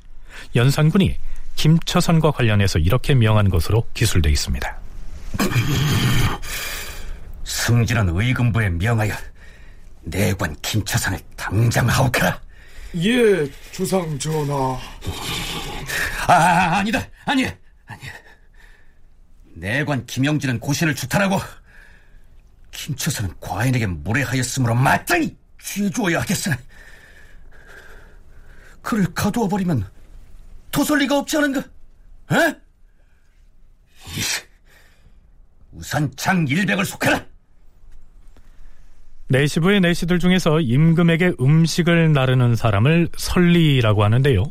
연산군이 0.55 1.17
김처선과 1.55 2.31
관련해서 2.31 2.79
이렇게 2.79 3.13
명한 3.15 3.49
것으로 3.49 3.87
기술되어 3.93 4.31
있습니다. 4.31 4.79
승진은 7.43 8.09
의금부에 8.15 8.69
명하여 8.69 9.13
내관 10.03 10.55
김처선을 10.61 11.19
당장 11.35 11.89
하옥하라. 11.89 12.39
예, 12.97 13.49
주상 13.71 14.17
전하. 14.17 14.77
아, 16.27 16.77
아니다. 16.77 17.05
아니, 17.25 17.45
아니. 17.85 18.01
내관 19.55 20.05
김영진은 20.05 20.59
고신을 20.59 20.95
주탈하고 20.95 21.39
김처선은 22.71 23.33
과인에게 23.39 23.87
무례하였으므로 23.87 24.75
마땅히 24.75 25.35
죄주어야 25.61 26.21
하겠으나 26.21 26.57
그를 28.81 29.05
가두어 29.13 29.47
버리면 29.47 29.89
도설 30.75 30.99
리가 30.99 31.19
없지 31.19 31.37
않은가? 31.37 31.61
에? 31.61 32.55
우선 35.71 36.11
장 36.17 36.43
100을 36.45 36.83
속해라. 36.83 37.25
내시부의 39.29 39.79
내시들 39.79 40.19
중에서 40.19 40.59
임금에게 40.59 41.35
음식을 41.39 42.11
나르는 42.11 42.57
사람을 42.57 43.07
설리라고 43.15 44.03
하는데요. 44.03 44.43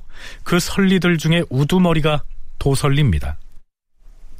그 0.44 0.58
설리들 0.58 1.18
중에 1.18 1.44
우두머리가 1.50 2.24
도설리입니다. 2.58 3.38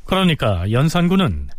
그러니까 0.07 0.70
연산군은 0.70 1.51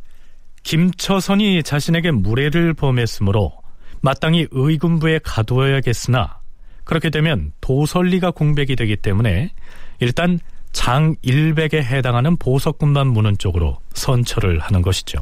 김처선이 0.63 1.61
자신에게 1.61 2.09
무례를 2.09 2.73
범했으므로 2.73 3.53
마땅히 4.01 4.47
의군부에 4.49 5.19
가두어야겠으나 5.23 6.39
그렇게 6.83 7.11
되면 7.11 7.53
도설리가 7.61 8.31
공백이 8.31 8.75
되기 8.75 8.95
때문에 8.95 9.51
일단 9.99 10.39
장 10.71 11.15
100에 11.23 11.75
해당하는 11.75 12.35
보석군만 12.37 13.07
무는 13.07 13.37
쪽으로 13.37 13.79
선처를 13.93 14.59
하는 14.59 14.81
것이죠. 14.81 15.19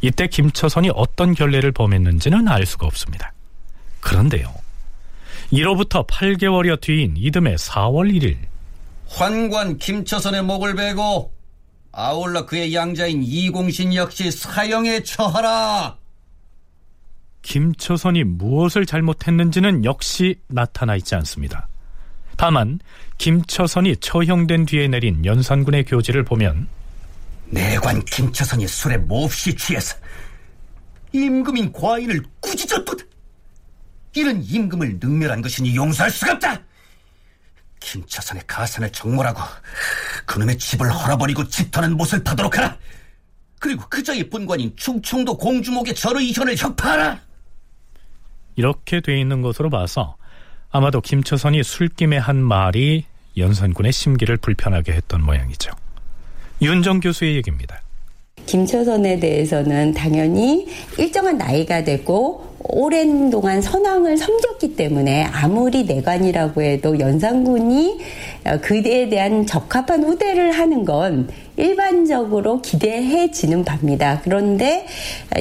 이때 0.00 0.26
김처선이 0.26 0.90
어떤 0.94 1.34
결례를 1.34 1.72
범했는지는 1.72 2.48
알 2.48 2.66
수가 2.66 2.86
없습니다. 2.86 3.32
그런데요. 4.00 4.52
이로부터 5.50 6.06
8개월여 6.06 6.80
뒤인 6.80 7.14
이듬해 7.16 7.54
4월 7.54 8.12
1일 8.12 8.36
환관 9.08 9.78
김처선의 9.78 10.42
목을 10.42 10.74
베고 10.74 11.32
아울러 11.92 12.44
그의 12.46 12.74
양자인 12.74 13.22
이공신 13.22 13.94
역시 13.94 14.30
사형에 14.30 15.02
처하라. 15.02 15.96
김처선이 17.42 18.24
무엇을 18.24 18.84
잘못했는지는 18.84 19.84
역시 19.84 20.36
나타나 20.48 20.96
있지 20.96 21.14
않습니다. 21.14 21.68
다만 22.38 22.78
김처선이 23.18 23.96
처형된 23.96 24.64
뒤에 24.64 24.86
내린 24.86 25.24
연산군의 25.24 25.84
교지를 25.84 26.24
보면 26.24 26.68
내관 27.46 28.02
김처선이 28.04 28.66
술에 28.68 28.96
몹시 28.96 29.54
취해서 29.56 29.96
임금인 31.12 31.72
과인을 31.72 32.22
꾸짖었도다. 32.40 33.04
이런 34.14 34.40
임금을 34.42 34.98
능멸한 35.00 35.42
것이니 35.42 35.74
용서할 35.74 36.10
수가 36.12 36.34
없다. 36.34 36.62
김처선의 37.80 38.44
가산을 38.46 38.92
정몰하고 38.92 39.40
그놈의 40.24 40.58
집을 40.58 40.90
헐어버리고 40.92 41.48
집터는 41.48 41.96
못을 41.96 42.22
파도록 42.22 42.56
하라. 42.56 42.76
그리고 43.58 43.88
그자의 43.88 44.30
본관인 44.30 44.72
충청도 44.76 45.36
공주목의 45.38 45.96
절의 45.96 46.28
이현을 46.28 46.56
혁파하라. 46.56 47.20
이렇게 48.54 49.00
돼 49.00 49.18
있는 49.20 49.42
것으로 49.42 49.70
봐서 49.70 50.16
아마도 50.70 51.00
김처선이 51.00 51.62
술김에 51.62 52.18
한 52.18 52.36
말이 52.36 53.04
연산군의 53.36 53.92
심기를 53.92 54.36
불편하게 54.36 54.92
했던 54.92 55.22
모양이죠. 55.24 55.70
윤정 56.60 57.00
교수의 57.00 57.36
얘기입니다. 57.36 57.80
김처선에 58.46 59.18
대해서는 59.20 59.92
당연히 59.94 60.66
일정한 60.96 61.36
나이가 61.38 61.84
되고 61.84 62.56
오랜 62.60 63.30
동안 63.30 63.60
선왕을 63.62 64.16
섬겼기 64.16 64.74
때문에 64.74 65.24
아무리 65.24 65.84
내관이라고 65.84 66.62
해도 66.62 66.98
연산군이 66.98 68.00
그에 68.62 69.08
대한 69.08 69.46
적합한 69.46 70.02
후대를 70.04 70.52
하는 70.52 70.84
건 70.84 71.28
일반적으로 71.56 72.60
기대해지는 72.62 73.64
바입니다. 73.64 74.20
그런데 74.24 74.86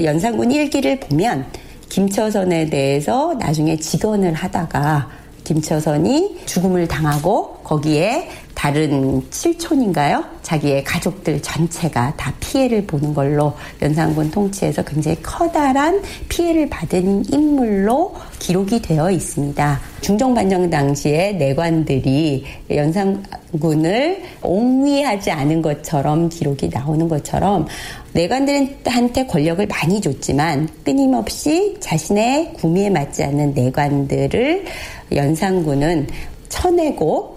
연산군 0.04 0.52
일기를 0.52 1.00
보면 1.00 1.46
김처선에 1.90 2.70
대해서 2.70 3.34
나중에 3.36 3.78
직언을 3.78 4.34
하다가 4.34 5.10
김처선이 5.44 6.42
죽음을 6.46 6.88
당하고 6.88 7.54
거기에 7.64 8.30
다른 8.58 9.22
칠촌인가요? 9.30 10.24
자기의 10.42 10.84
가족들 10.84 11.40
전체가 11.44 12.16
다 12.18 12.34
피해를 12.40 12.88
보는 12.88 13.14
걸로 13.14 13.54
연산군 13.84 14.32
통치에서 14.32 14.82
굉장히 14.84 15.22
커다란 15.22 16.02
피해를 16.28 16.68
받은 16.68 17.32
인물로 17.32 18.16
기록이 18.40 18.82
되어 18.82 19.12
있습니다. 19.12 19.80
중정반정 20.02 20.72
당시에 20.72 21.34
내관들이 21.34 22.46
연산군을 22.72 24.24
옹위하지 24.42 25.30
않은 25.30 25.62
것처럼 25.62 26.28
기록이 26.28 26.70
나오는 26.70 27.08
것처럼 27.08 27.68
내관들한테 28.14 29.28
권력을 29.28 29.68
많이 29.68 30.02
줬지만 30.02 30.68
끊임없이 30.84 31.78
자신의 31.80 32.54
구미에 32.54 32.90
맞지 32.90 33.24
않는 33.24 33.54
내관들을 33.54 34.66
연산군은 35.14 36.08
쳐내고 36.50 37.37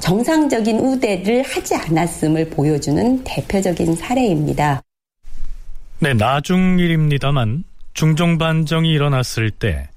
정상적인 0.00 0.78
우대를 0.80 1.42
하지 1.42 1.74
않았음을 1.74 2.50
보여주는 2.50 3.22
대표적인 3.24 3.94
사례입니다. 3.94 4.82
네, 6.00 6.14
나중 6.14 6.78
일입니다만 6.78 7.64
중종 7.94 8.38
반정이 8.38 8.90
일어났을 8.90 9.50
때 9.50 9.88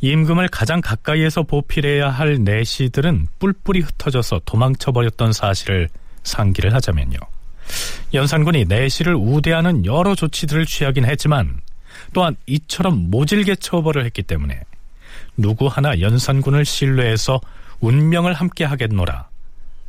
임금을 0.00 0.48
가장 0.48 0.80
가까이에서 0.80 1.42
보필해야 1.42 2.08
할 2.08 2.38
내시들은 2.44 3.26
뿔뿔이 3.38 3.80
흩어져서 3.80 4.42
도망쳐 4.44 4.92
버렸던 4.92 5.32
사실을 5.32 5.88
상기를 6.22 6.72
하자면요. 6.74 7.18
연산군이 8.14 8.66
내시를 8.66 9.14
우대하는 9.16 9.84
여러 9.84 10.14
조치들을 10.14 10.66
취하긴 10.66 11.04
했지만 11.04 11.60
또한 12.12 12.36
이처럼 12.46 13.10
모질게 13.10 13.56
처벌을 13.56 14.04
했기 14.04 14.22
때문에 14.22 14.60
누구 15.36 15.66
하나 15.66 16.00
연산군을 16.00 16.64
신뢰해서 16.64 17.40
운명을 17.80 18.34
함께 18.34 18.64
하겠노라. 18.64 19.28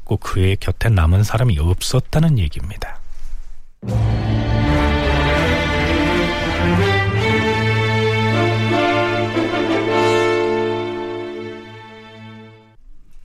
꼭 0.04 0.20
그의 0.22 0.58
곁에 0.58 0.90
남은 0.90 1.24
사람이 1.24 1.60
없었다는 1.60 2.40
얘기입니다. 2.40 3.00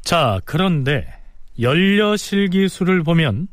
자, 0.03 0.39
그런데 0.45 1.07
연려실기술을 1.59 3.03
보면 3.03 3.49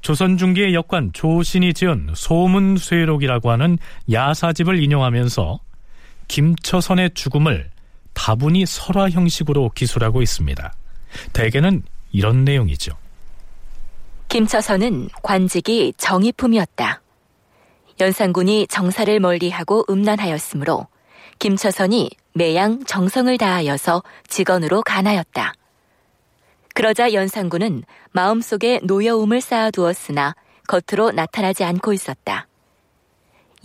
조선 0.00 0.36
중기의 0.36 0.74
역관 0.74 1.12
조신이 1.12 1.72
지은 1.72 2.10
소문쇠록이라고 2.14 3.50
하는 3.50 3.78
야사집을 4.10 4.82
인용하면서 4.82 5.60
김처선의 6.28 7.12
죽음을 7.14 7.70
다분히 8.14 8.64
설화 8.66 9.10
형식으로 9.10 9.70
기술하고 9.74 10.22
있습니다. 10.22 10.72
대개는 11.32 11.82
이런 12.12 12.44
내용이죠. 12.44 12.96
김처선은 14.28 15.10
관직이 15.22 15.92
정의품이었다. 15.96 17.02
연산군이 18.00 18.66
정사를 18.68 19.20
멀리하고 19.20 19.84
음란하였으므로 19.88 20.86
김처선이 21.38 22.10
매양 22.32 22.84
정성을 22.84 23.36
다하여서 23.38 24.02
직언으로 24.28 24.82
간하였다. 24.82 25.54
그러자 26.74 27.12
연산군은 27.12 27.84
마음속에 28.10 28.80
노여움을 28.82 29.40
쌓아두었으나 29.40 30.34
겉으로 30.66 31.12
나타나지 31.12 31.62
않고 31.62 31.92
있었다. 31.92 32.48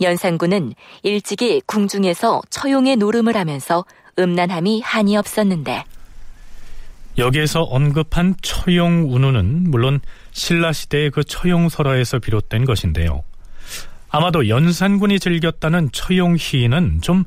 연산군은 0.00 0.74
일찍이 1.02 1.60
궁중에서 1.66 2.42
처용의 2.50 2.96
노름을 2.96 3.36
하면서 3.36 3.84
음란함이 4.18 4.80
한이 4.82 5.16
없었는데 5.16 5.84
여기에서 7.18 7.62
언급한 7.62 8.34
처용 8.40 9.12
운우는 9.12 9.70
물론 9.70 10.00
신라 10.32 10.72
시대의 10.72 11.10
그 11.10 11.24
처용 11.24 11.68
설화에서 11.68 12.18
비롯된 12.18 12.64
것인데요. 12.64 13.22
아마도 14.10 14.48
연산군이 14.48 15.20
즐겼다는 15.20 15.90
처용 15.92 16.36
희는 16.38 17.00
좀 17.00 17.24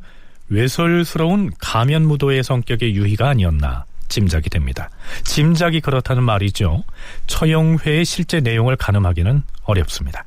외설스러운 0.50 1.52
가면 1.60 2.06
무도의 2.06 2.44
성격의 2.44 2.96
유희가 2.96 3.30
아니었나 3.30 3.86
짐작이 4.10 4.50
됩니다. 4.50 4.90
짐작이 5.24 5.82
그렇다는 5.82 6.24
말이죠. 6.24 6.84
처용회의 7.28 8.06
실제 8.06 8.42
내용을 8.42 8.76
가늠하기는 8.76 9.44
어렵습니다. 9.64 10.26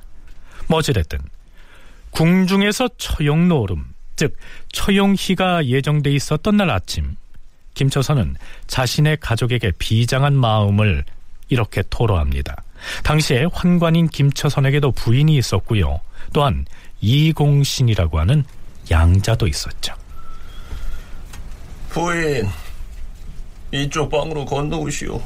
뭐지됐든 0.68 1.18
궁중에서 2.16 2.88
처용노름, 2.96 3.84
즉 4.16 4.38
처용희가 4.72 5.66
예정돼 5.66 6.10
있었던 6.12 6.56
날 6.56 6.70
아침 6.70 7.14
김처선은 7.74 8.36
자신의 8.66 9.18
가족에게 9.20 9.72
비장한 9.78 10.34
마음을 10.34 11.04
이렇게 11.50 11.82
토로합니다. 11.90 12.62
당시에 13.04 13.46
환관인 13.52 14.08
김처선에게도 14.08 14.92
부인이 14.92 15.36
있었고요. 15.36 16.00
또한 16.32 16.64
이공신이라고 17.02 18.18
하는 18.18 18.44
양자도 18.90 19.46
있었죠. 19.46 19.94
부인, 21.90 22.48
이쪽 23.72 24.08
방으로 24.08 24.46
건너오시오. 24.46 25.20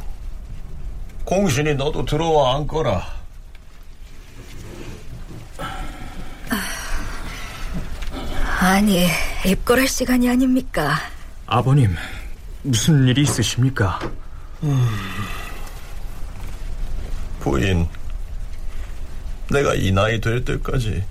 공신이 1.25 1.75
너도 1.75 2.05
들어와 2.05 2.57
앉거라. 2.57 3.20
아니, 8.63 9.07
입거할 9.47 9.89
시간이 9.89 10.29
아닙니까? 10.29 10.95
아버님, 11.47 11.97
무슨 12.63 13.07
일이 13.09 13.23
있으십니까? 13.23 13.99
음, 14.63 14.87
부인, 17.41 17.89
내가 19.51 19.75
이 19.75 19.91
나이 19.93 20.21
될 20.21 20.45
때까지 20.45 21.03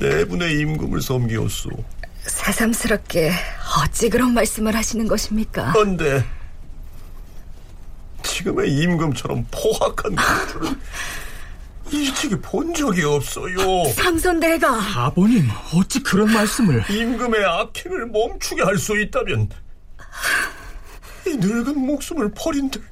네 0.00 0.24
분의 0.24 0.58
임금을 0.58 1.00
섬기었소. 1.00 1.70
새삼스럽게 2.22 3.30
어찌 3.84 4.10
그런 4.10 4.34
말씀을 4.34 4.74
하시는 4.74 5.06
것입니까? 5.06 5.70
그런데 5.72 6.24
지금의 8.24 8.72
임금처럼 8.72 9.46
포악한 9.52 10.16
공주를 10.16 10.76
일찍이 11.94 12.34
본 12.40 12.74
적이 12.74 13.04
없어요. 13.04 13.84
상선대가 13.94 14.68
아버님 15.06 15.48
어찌 15.74 16.02
그런 16.02 16.32
말씀을 16.32 16.84
임금의 16.90 17.44
악행을 17.44 18.06
멈추게 18.06 18.62
할 18.62 18.76
수 18.78 18.98
있다면 19.00 19.48
이 21.26 21.36
늙은 21.36 21.78
목숨을 21.78 22.32
버린들 22.36 22.82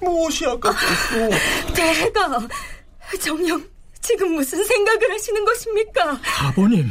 무엇이 0.00 0.46
아깝겠소? 0.46 1.30
대가 1.74 2.46
정녕 3.20 3.64
지금 4.00 4.34
무슨 4.34 4.62
생각을 4.64 5.10
하시는 5.12 5.44
것입니까? 5.44 6.20
아버님 6.42 6.90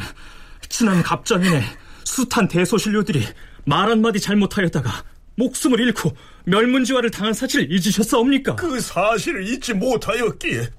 지난 0.68 1.02
갑자기에 1.04 1.62
숱한 2.04 2.48
대소신료들이 2.48 3.24
말 3.66 3.90
한마디 3.90 4.20
잘못하였다가 4.20 5.04
목숨을 5.36 5.80
잃고 5.80 6.12
멸문지화를 6.46 7.12
당한 7.12 7.34
사실을 7.34 7.72
잊으셨사옵니까? 7.72 8.56
그 8.56 8.80
사실을 8.82 9.48
잊지 9.48 9.74
못하였기에 9.74 10.70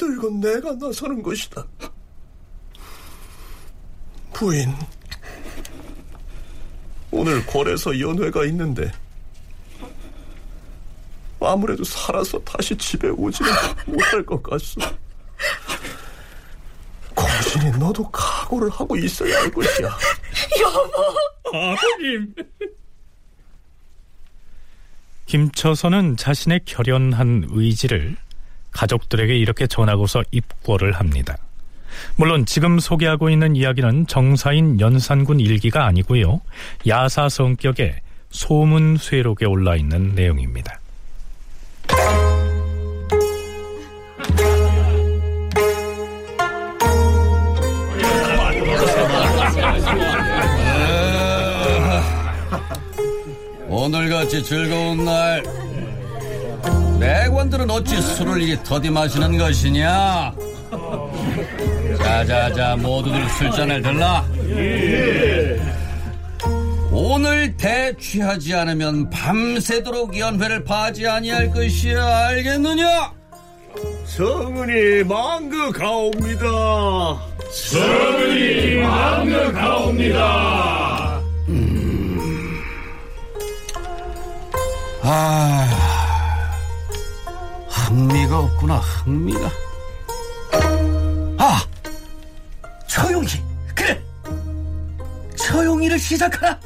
늙은 0.00 0.40
내가 0.40 0.72
나서는 0.74 1.22
것이다. 1.22 1.64
부인, 4.32 4.74
오늘 7.10 7.44
궐에서 7.44 7.98
연회가 7.98 8.44
있는데 8.46 8.90
아무래도 11.40 11.84
살아서 11.84 12.38
다시 12.40 12.76
집에 12.76 13.08
오지는 13.08 13.50
못할 13.86 14.24
것 14.24 14.42
같소. 14.42 14.80
공신이 17.14 17.78
너도 17.78 18.08
각오를 18.10 18.70
하고 18.70 18.96
있어야 18.96 19.40
할 19.40 19.50
것이야. 19.50 19.88
여보! 20.60 21.56
아버님! 21.58 22.34
김처선은 25.26 26.16
자신의 26.16 26.62
결연한 26.64 27.46
의지를 27.50 28.16
가족들에게 28.72 29.36
이렇게 29.36 29.66
전하고서 29.66 30.24
입고를 30.30 30.92
합니다. 30.92 31.36
물론 32.16 32.46
지금 32.46 32.78
소개하고 32.78 33.30
있는 33.30 33.56
이야기는 33.56 34.06
정사인 34.06 34.80
연산군 34.80 35.40
일기가 35.40 35.86
아니고요. 35.86 36.40
야사 36.86 37.28
성격의 37.28 38.00
소문 38.30 38.96
쇠록에 38.96 39.46
올라 39.46 39.76
있는 39.76 40.14
내용입니다. 40.14 40.78
오늘같이 53.68 54.42
즐거운 54.42 55.04
날 55.04 55.42
내관들은 57.00 57.70
어찌 57.70 58.00
술을 58.00 58.42
이리 58.42 58.62
더디 58.62 58.90
마시는 58.90 59.38
것이냐 59.38 60.32
자자자 61.98 62.76
모두들 62.76 63.28
술잔을 63.30 63.82
들라 63.82 64.24
오늘 66.92 67.56
대취하지 67.56 68.54
않으면 68.54 69.08
밤새도록 69.10 70.18
연회를 70.18 70.64
파지 70.64 71.08
아니할 71.08 71.50
것이야 71.50 72.04
알겠느냐 72.28 73.20
성은이 74.04 75.04
망극하옵니다. 75.04 76.42
성은이 77.52 78.80
망극하옵니다. 78.82 80.20
아, 85.02 85.89
흥미가 87.90 88.38
없구나, 88.38 88.76
흥미가. 88.76 89.50
아, 91.38 91.64
처용이. 92.86 93.26
그래! 93.74 94.00
처용이를 95.34 95.98
시작하라! 95.98 96.60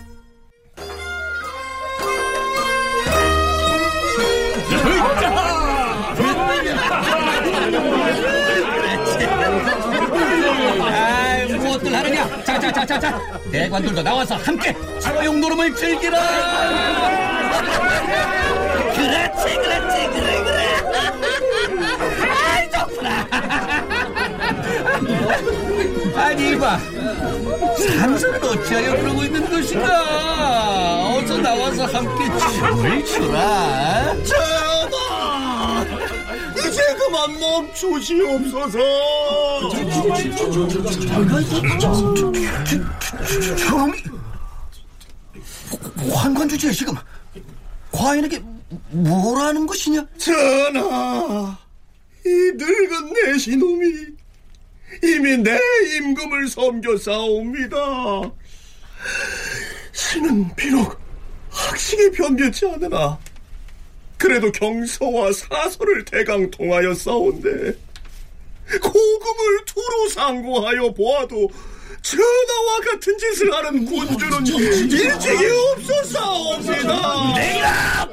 아이, 10.83 11.55
무엇들 11.55 11.95
하느냐? 11.95 12.45
자, 12.45 12.59
자, 12.59 12.71
자, 12.71 12.85
자, 12.85 13.01
자. 13.01 13.21
대관들도 13.51 14.03
나와서 14.03 14.37
함께 14.37 14.77
처용 15.01 15.41
노름을 15.41 15.75
즐기라! 15.75 17.44
그렇지, 18.95 19.57
그렇지, 19.57 19.95
그래, 20.13 20.29
그래. 20.45 20.61
아이, 22.31 22.71
좋구나. 22.71 23.09
아니, 26.17 26.41
이봐. 26.53 26.79
산소는 27.99 28.45
어찌하여 28.45 28.97
그러고 29.01 29.23
있는 29.25 29.49
것인가? 29.51 29.87
어서 31.17 31.37
나와서 31.39 31.85
함께 31.87 32.25
춤을 32.39 33.05
추라. 33.05 34.15
전하! 34.25 35.85
이제 36.57 36.81
그만 36.97 37.39
멈추시옵소서! 37.39 38.79
처음이 43.59 43.93
환관 46.13 46.49
주제에 46.49 46.73
지금 46.73 46.95
과인에게 47.95 48.43
뭐라는 48.91 49.67
것이냐? 49.67 50.07
전하! 50.19 51.57
이 52.27 52.29
늙은 52.29 53.13
내시놈이 53.13 54.07
이미 55.03 55.37
내 55.39 55.59
임금을 55.97 56.49
섬겨 56.49 56.97
싸웁니다. 56.97 57.77
신은 59.93 60.55
비록 60.57 60.99
학식이 61.51 62.11
변변치 62.13 62.67
않으나 62.67 63.19
그래도 64.19 64.51
경서와 64.51 65.33
사서를 65.33 66.05
대강 66.05 66.51
통하여 66.51 66.95
싸운데 66.95 67.77
고금을 68.83 69.65
두루 69.67 70.09
상고하여 70.11 70.95
보아도 70.95 71.49
전하와 72.03 72.81
같은 72.91 73.19
짓을 73.19 73.53
하는 73.53 73.85
군주는 73.85 74.47
일찍이 74.47 75.47
없어싸옵니다. 75.73 77.35
내가 77.35 78.11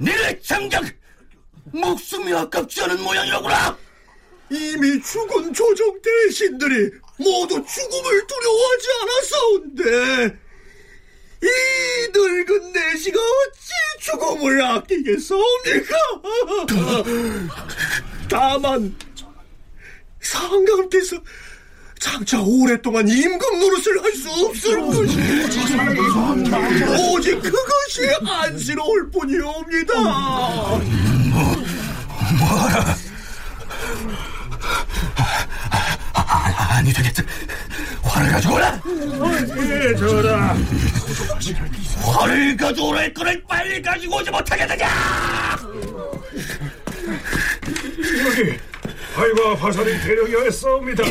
니를 0.00 0.40
장작 0.42 0.84
목숨이 1.72 2.32
아깝지 2.32 2.82
않은 2.82 3.02
모양이로구나. 3.02 3.76
이미 4.50 5.00
죽은 5.02 5.52
조정 5.54 6.00
대신들이 6.02 6.90
모두 7.16 7.62
죽음을 7.64 8.26
두려워하지 8.26 8.88
않았사온데 9.00 10.38
이 11.42 11.48
늙은 12.12 12.72
내시가 12.72 13.18
어찌 13.20 13.70
죽음을 14.00 14.62
아끼겠사옵니까? 14.62 15.96
다만 18.28 18.94
상감께서 20.20 21.16
장차 22.02 22.40
오랫동안 22.40 23.06
임금 23.08 23.58
노릇을 23.60 24.02
할 24.02 24.12
수 24.12 24.30
없을 24.30 24.80
것이지 24.80 25.76
오직 27.14 27.40
그것이 27.40 28.10
안쓰러울 28.26 29.10
뿐이옵니다 29.10 29.94
뭐라? 32.38 32.96
아, 36.14 36.76
아니 36.76 36.92
되겠다. 36.92 37.22
활을 38.02 38.32
가져오라. 38.32 38.80
예, 39.58 39.96
전하. 39.96 40.56
활을 42.00 42.56
가져오라 42.56 43.00
할 43.00 43.12
거를 43.14 43.42
빨리 43.46 43.82
가지고 43.82 44.16
오지 44.16 44.30
못하겠느냐? 44.30 44.88
여기 48.24 48.58
활과 49.14 49.54
화살이 49.56 50.00
대령이어 50.00 50.50
싸웁니다. 50.50 51.04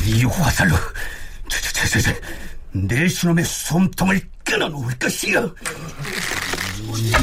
이 0.00 0.24
화살로 0.24 0.74
저저저저 1.48 2.12
내 2.72 3.06
신놈의 3.08 3.44
숨통을 3.44 4.20
끊어놓을 4.44 4.98
것이야. 4.98 5.48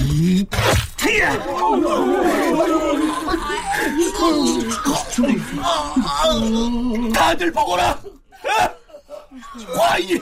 이 0.06 0.46
티야! 0.96 1.38
다들 7.14 7.52
보거라! 7.52 7.92
어? 7.92 8.02
과인이 9.76 10.22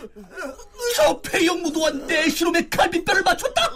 저 0.96 1.22
폐영 1.22 1.62
무도한 1.62 2.08
내 2.08 2.28
신놈의 2.30 2.68
갈비뼈를 2.70 3.22
맞췄다! 3.24 3.70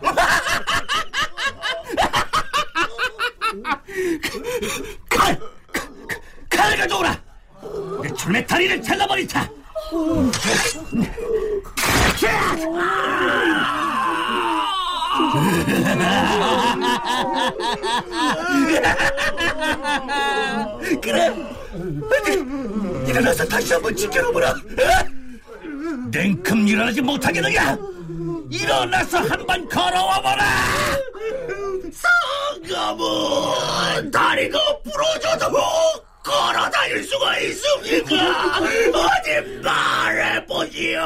칼! 5.10 5.38
칼 6.50 6.76
가져오라! 6.76 7.23
내 8.02 8.12
줄매 8.14 8.44
다리를 8.46 8.82
잘라버리자! 8.82 9.48
그래! 21.00 21.34
일어나서 23.06 23.44
다시 23.46 23.72
한번 23.72 23.94
지켜보라! 23.96 24.50
어? 24.50 24.54
냉큼 26.10 26.68
일어나지 26.68 27.00
못하겠느냐? 27.00 27.76
일어나서 28.50 29.18
한번 29.18 29.68
걸어와봐라! 29.68 30.44
상감은 32.64 34.10
다리가 34.10 34.58
부러져도 34.82 35.56
걸어 36.24 36.70
다닐 36.70 37.04
수가 37.04 37.38
있습니까? 37.38 38.58
어디 38.58 39.60
말해보지요! 39.62 41.00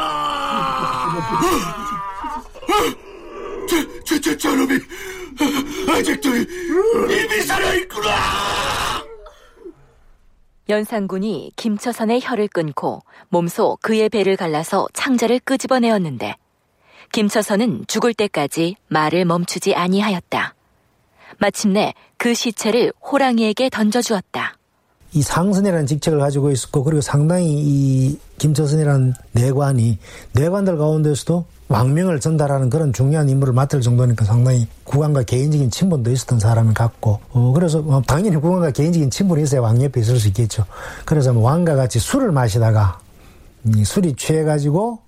저, 3.69 4.05
저, 4.05 4.21
저, 4.21 4.37
저놈이 4.37 4.79
아직도 5.91 6.29
이미 6.37 7.43
살아있구나! 7.43 8.09
연산군이 10.69 11.53
김처선의 11.57 12.21
혀를 12.23 12.47
끊고 12.47 13.03
몸소 13.31 13.79
그의 13.83 14.09
배를 14.11 14.37
갈라서 14.37 14.87
창자를 14.93 15.41
끄집어내었는데 15.41 16.37
김처선은 17.13 17.87
죽을 17.89 18.13
때까지 18.13 18.77
말을 18.89 19.25
멈추지 19.25 19.75
아니하였다. 19.75 20.55
마침내 21.39 21.95
그 22.19 22.35
시체를 22.35 22.93
호랑이에게 23.01 23.71
던져주었다. 23.71 24.58
이 25.13 25.23
상선이라는 25.23 25.87
직책을 25.87 26.19
가지고 26.19 26.51
있었고 26.51 26.85
그리고 26.85 27.01
상당히 27.01 27.55
이 27.57 28.19
김처선이라는 28.39 29.15
내관이 29.33 29.99
내관들 30.33 30.77
가운데서도 30.77 31.47
왕명을 31.69 32.21
전달하는 32.21 32.71
그런 32.71 32.93
중요한 32.93 33.29
임무를 33.29 33.53
맡을 33.53 33.81
정도니까 33.81 34.25
상당히 34.25 34.67
국왕과 34.85 35.23
개인적인 35.25 35.71
친분도 35.71 36.11
있었던 36.11 36.39
사람을 36.39 36.75
같고 36.75 37.21
어 37.31 37.53
그래서 37.55 37.81
뭐 37.83 38.03
당연히 38.07 38.37
국왕과 38.37 38.71
개인적인 38.71 39.11
친분이 39.11 39.43
있어야 39.43 39.61
왕 39.61 39.83
옆에 39.83 40.01
있을 40.01 40.19
수 40.19 40.29
있겠죠. 40.29 40.65
그래서 41.05 41.33
뭐 41.33 41.43
왕과 41.45 41.75
같이 41.75 41.99
술을 41.99 42.33
마시다가 42.33 42.99
이 43.77 43.85
술이 43.85 44.15
취해가지고 44.17 44.99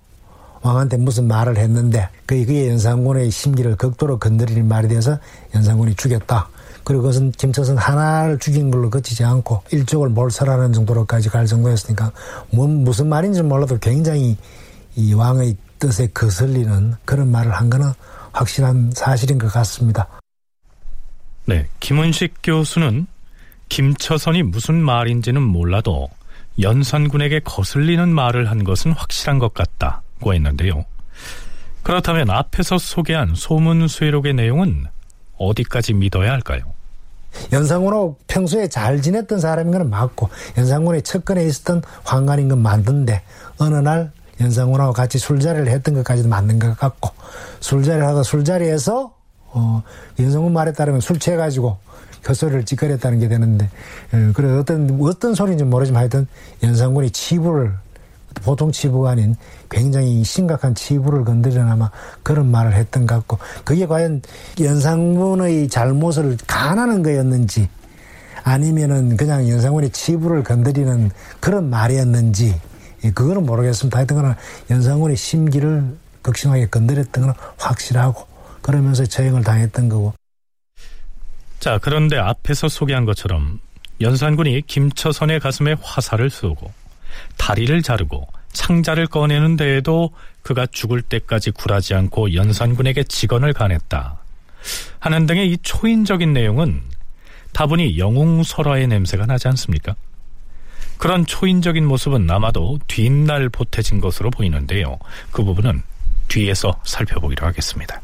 왕한테 0.61 0.97
무슨 0.97 1.27
말을 1.27 1.57
했는데 1.57 2.09
그게 2.27 2.69
연산군의 2.69 3.31
심기를 3.31 3.75
극도로 3.75 4.19
건드리는 4.19 4.67
말이 4.67 4.87
돼서 4.87 5.17
연산군이 5.55 5.95
죽였다. 5.95 6.49
그리고 6.83 7.03
그것은 7.03 7.31
김처선 7.31 7.77
하나를 7.77 8.39
죽인 8.39 8.71
걸로 8.71 8.89
그치지 8.89 9.23
않고 9.23 9.63
일족을 9.71 10.09
몰살하는 10.09 10.73
정도로까지 10.73 11.29
갈 11.29 11.45
정도였으니까 11.45 12.11
뭔 12.51 12.83
무슨 12.83 13.07
말인지 13.07 13.43
몰라도 13.43 13.77
굉장히 13.79 14.37
이 14.95 15.13
왕의 15.13 15.57
뜻에 15.79 16.07
거슬리는 16.07 16.95
그런 17.05 17.31
말을 17.31 17.51
한 17.51 17.69
거는 17.69 17.91
확실한 18.33 18.91
사실인 18.93 19.37
것 19.37 19.51
같습니다. 19.51 20.07
네, 21.45 21.67
김은식 21.79 22.35
교수는 22.43 23.07
김처선이 23.69 24.43
무슨 24.43 24.75
말인지는 24.81 25.41
몰라도 25.41 26.09
연산군에게 26.59 27.39
거슬리는 27.39 28.09
말을 28.09 28.49
한 28.49 28.63
것은 28.63 28.91
확실한 28.91 29.39
것 29.39 29.53
같다고 29.53 30.33
했는데요. 30.33 30.85
그렇다면 31.83 32.29
앞에서 32.29 32.77
소개한 32.77 33.33
소문쇠록의 33.33 34.33
내용은 34.33 34.85
어디까지 35.49 35.93
믿어야 35.93 36.31
할까요? 36.31 36.61
연산군하고 37.53 38.17
평소에 38.27 38.67
잘 38.67 39.01
지냈던 39.01 39.39
사람인 39.39 39.71
건 39.71 39.89
맞고 39.89 40.29
연산군의 40.57 41.01
측근에 41.03 41.45
있었던 41.45 41.81
환관인 42.03 42.49
건 42.49 42.59
맞는데 42.59 43.21
어느 43.57 43.75
날 43.75 44.11
연산군하고 44.39 44.93
같이 44.93 45.17
술자리를 45.17 45.67
했던 45.67 45.93
것까지도 45.93 46.27
맞는 46.27 46.59
것 46.59 46.77
같고 46.77 47.11
술자리를 47.59 48.05
하다 48.05 48.23
술자리에서 48.23 49.13
어, 49.53 49.83
연산군 50.19 50.53
말에 50.53 50.73
따르면 50.73 51.01
술 51.01 51.19
취해가지고 51.19 51.77
헛소리를 52.27 52.65
찌꺼렸다는 52.65 53.19
게 53.19 53.27
되는데 53.27 53.69
예, 54.13 54.31
그래 54.33 54.51
어떤 54.57 54.99
어떤 55.01 55.33
소리인지 55.33 55.63
모르지만 55.63 56.01
하여튼 56.01 56.27
연산군이 56.63 57.11
치부를 57.11 57.73
보통 58.43 58.71
치부가 58.71 59.11
아닌 59.11 59.35
굉장히 59.71 60.23
심각한 60.23 60.75
치부를 60.75 61.23
건드리는 61.23 61.67
아마 61.67 61.89
그런 62.21 62.51
말을 62.51 62.73
했던 62.73 63.07
것 63.07 63.15
같고 63.15 63.39
그게 63.63 63.87
과연 63.87 64.21
연산군의 64.59 65.69
잘못을 65.69 66.37
간하는 66.45 67.01
거였는지 67.01 67.69
아니면은 68.43 69.17
그냥 69.17 69.47
연산군의 69.49 69.91
치부를 69.91 70.43
건드리는 70.43 71.09
그런 71.39 71.69
말이었는지 71.69 72.59
예, 73.03 73.11
그거는 73.11 73.45
모르겠습니다. 73.45 73.97
하여튼 73.97 74.17
그러나 74.17 74.37
연산군의 74.69 75.15
심기를 75.15 75.97
극심하게 76.21 76.67
건드렸던 76.67 77.25
건 77.25 77.33
확실하고 77.57 78.27
그러면서 78.61 79.05
처형을 79.05 79.43
당했던 79.43 79.89
거고 79.89 80.13
자, 81.59 81.79
그런데 81.81 82.17
앞에서 82.17 82.67
소개한 82.67 83.05
것처럼 83.05 83.59
연산군이 84.01 84.63
김처선의 84.67 85.39
가슴에 85.39 85.75
화살을 85.81 86.29
쏘고 86.29 86.71
다리를 87.37 87.81
자르고 87.81 88.27
창자를 88.51 89.07
꺼내는 89.07 89.55
데에도 89.55 90.11
그가 90.41 90.65
죽을 90.65 91.01
때까지 91.01 91.51
굴하지 91.51 91.93
않고 91.93 92.33
연산군에게 92.33 93.03
직언을 93.03 93.53
간했다. 93.53 94.19
하는 94.99 95.25
등의 95.25 95.51
이 95.51 95.57
초인적인 95.57 96.33
내용은 96.33 96.81
다분히 97.53 97.97
영웅설화의 97.97 98.87
냄새가 98.87 99.25
나지 99.25 99.47
않습니까? 99.49 99.95
그런 100.97 101.25
초인적인 101.25 101.85
모습은 101.85 102.29
아마도 102.29 102.77
뒷날 102.87 103.49
보태진 103.49 104.01
것으로 104.01 104.29
보이는데요. 104.29 104.99
그 105.31 105.43
부분은 105.43 105.81
뒤에서 106.27 106.79
살펴보기로 106.83 107.45
하겠습니다. 107.47 108.01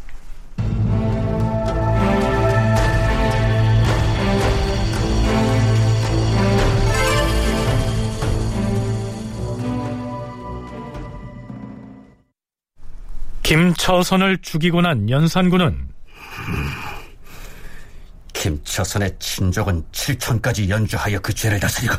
김처선을 13.47 14.39
죽이고 14.39 14.81
난 14.81 15.09
연산군은 15.09 15.87
김처선의 18.33 19.15
친족은 19.19 19.85
칠천까지 19.93 20.69
연주하여 20.69 21.17
그 21.21 21.33
죄를 21.33 21.57
다스리고 21.57 21.95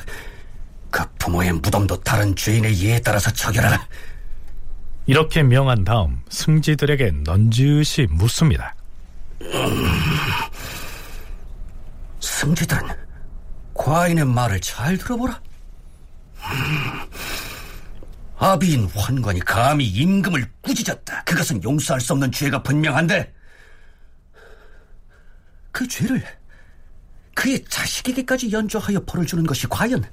그 0.90 1.02
부모의 1.18 1.54
무덤도 1.54 2.02
다른 2.02 2.37
죄인의 2.37 2.78
예에 2.82 3.00
따라서 3.00 3.30
처결하라. 3.30 3.88
이렇게 5.06 5.42
명한 5.42 5.84
다음 5.84 6.20
승지들에게 6.28 7.12
넌지시 7.24 8.08
묻습니다. 8.11 8.74
승지들은 12.20 12.82
과인의 13.72 14.26
말을 14.26 14.61
잘 14.61 14.98
들어보라. 14.98 15.40
아비인 18.38 18.87
환관이 18.94 19.40
감히 19.40 19.87
임금을 19.87 20.48
꾸짖었다. 20.62 21.24
그것은 21.24 21.62
용서할 21.64 22.01
수 22.01 22.12
없는 22.12 22.31
죄가 22.31 22.62
분명한데 22.62 23.35
그 25.72 25.87
죄를 25.88 26.24
그의 27.35 27.64
자식에게까지 27.68 28.53
연주하여 28.53 29.05
벌을 29.05 29.27
주는 29.27 29.44
것이 29.44 29.66
과연 29.68 30.05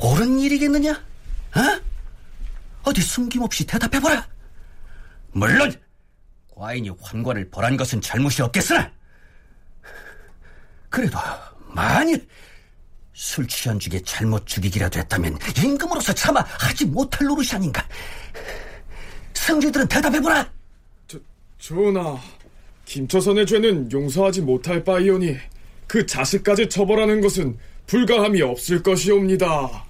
옳은 0.00 0.38
일이겠느냐? 0.38 0.92
어? 0.92 1.80
어디 2.82 3.00
숨김없이 3.00 3.66
대답해보라. 3.66 4.26
물론 5.32 5.72
과인이 6.54 6.90
환관을 7.00 7.50
벌한 7.50 7.76
것은 7.76 8.00
잘못이 8.00 8.42
없겠으나 8.42 8.90
그래도 10.88 11.18
만일 11.68 12.26
술 13.16 13.48
취한 13.48 13.78
죽에 13.78 13.98
잘못 14.00 14.46
죽이기라도 14.46 15.00
했다면 15.00 15.38
임금으로서 15.64 16.12
차마 16.12 16.40
하지 16.42 16.84
못할 16.84 17.26
노릇이 17.26 17.48
아닌가. 17.54 17.82
성주들은 19.32 19.88
대답해보라. 19.88 20.46
저, 21.08 21.18
전하, 21.58 22.20
김처선의 22.84 23.46
죄는 23.46 23.90
용서하지 23.90 24.42
못할 24.42 24.84
바이오니 24.84 25.34
그 25.86 26.04
자식까지 26.04 26.68
처벌하는 26.68 27.22
것은 27.22 27.56
불가함이 27.86 28.42
없을 28.42 28.82
것이옵니다. 28.82 29.86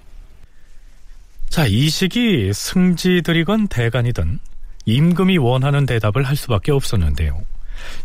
자, 1.49 1.65
이 1.67 1.89
시기 1.89 2.53
승지들이건 2.53 3.67
대간이든 3.67 4.39
임금이 4.85 5.37
원하는 5.37 5.85
대답을 5.85 6.23
할 6.23 6.37
수밖에 6.37 6.71
없었는데요. 6.71 7.43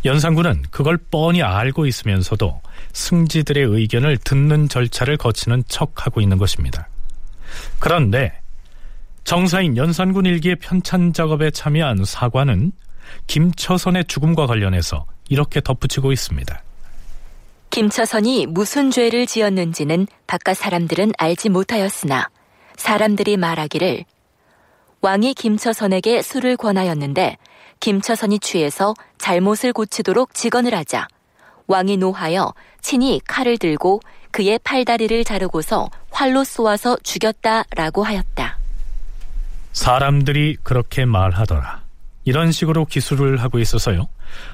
연산군은 0.04 0.62
그걸 0.70 0.96
뻔히 0.96 1.42
알고 1.42 1.86
있으면서도 1.86 2.60
승지들의 2.92 3.64
의견을 3.64 4.18
듣는 4.18 4.68
절차를 4.68 5.16
거치는 5.16 5.64
척하고 5.68 6.20
있는 6.20 6.38
것입니다. 6.38 6.88
그런데 7.78 8.32
정사인 9.24 9.76
연산군 9.76 10.26
일기의 10.26 10.56
편찬 10.56 11.12
작업에 11.12 11.50
참여한 11.50 12.04
사관은 12.04 12.72
김처선의 13.26 14.06
죽음과 14.06 14.46
관련해서 14.46 15.06
이렇게 15.28 15.60
덧붙이고 15.60 16.12
있습니다. 16.12 16.62
김처선이 17.70 18.46
무슨 18.46 18.90
죄를 18.90 19.26
지었는지는 19.26 20.06
바깥 20.26 20.56
사람들은 20.56 21.12
알지 21.16 21.48
못하였으나 21.48 22.28
사람들이 22.76 23.36
말하기를 23.38 24.04
왕이 25.00 25.34
김처선에게 25.34 26.22
술을 26.22 26.56
권하였는데 26.56 27.36
김처선이 27.82 28.38
취해서 28.38 28.94
잘못을 29.18 29.72
고치도록 29.72 30.34
직언을 30.34 30.72
하자 30.72 31.08
왕이 31.66 31.96
노하여 31.96 32.54
친히 32.80 33.20
칼을 33.26 33.58
들고 33.58 34.00
그의 34.30 34.60
팔다리를 34.62 35.24
자르고서 35.24 35.90
활로 36.12 36.44
쏘아서 36.44 36.96
죽였다라고 37.02 38.04
하였다. 38.04 38.56
사람들이 39.72 40.58
그렇게 40.62 41.04
말하더라. 41.04 41.82
이런 42.24 42.52
식으로 42.52 42.84
기술을 42.84 43.38
하고 43.38 43.58
있어서요. 43.58 44.06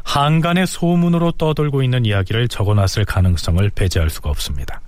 한간의 0.05 0.67
소문으로 0.67 1.33
떠돌고 1.33 1.83
있는 1.83 2.07
이야기를 2.07 2.49
적어놨을 2.49 3.05
가능성을 3.07 3.69
배제할 3.71 4.09
수가 4.09 4.31
없습니다. 4.31 4.81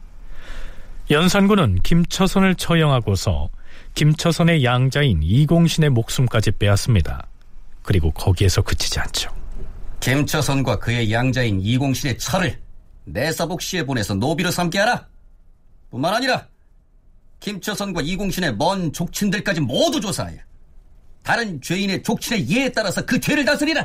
연산군은 1.10 1.80
김처선을 1.82 2.54
처형하고서 2.54 3.50
김처선의 3.94 4.64
양자인 4.64 5.20
이공신의 5.22 5.90
목숨까지 5.90 6.52
빼앗습니다. 6.52 7.26
그리고 7.90 8.12
거기에서 8.12 8.62
그치지 8.62 9.00
않죠. 9.00 9.34
김처선과 9.98 10.78
그의 10.78 11.10
양자인 11.10 11.60
이공신의 11.60 12.18
차를 12.18 12.56
내사복시에 13.02 13.84
보내서 13.84 14.14
노비로 14.14 14.52
삼게 14.52 14.78
하라. 14.78 15.08
뿐만 15.90 16.14
아니라 16.14 16.46
김처선과 17.40 18.02
이공신의 18.02 18.54
먼 18.54 18.92
족친들까지 18.92 19.62
모두 19.62 20.00
조사하여 20.00 20.36
다른 21.24 21.60
죄인의 21.60 22.04
족친의 22.04 22.48
예에 22.48 22.68
따라서 22.68 23.04
그 23.04 23.18
죄를 23.18 23.44
다스리라. 23.44 23.84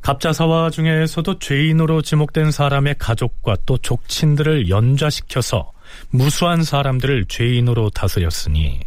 갑자사화 0.00 0.70
중에서도 0.70 1.38
죄인으로 1.40 2.00
지목된 2.00 2.52
사람의 2.52 2.94
가족과 2.98 3.58
또 3.66 3.76
족친들을 3.76 4.70
연좌시켜서 4.70 5.72
무수한 6.08 6.64
사람들을 6.64 7.26
죄인으로 7.26 7.90
다스렸으니 7.90 8.80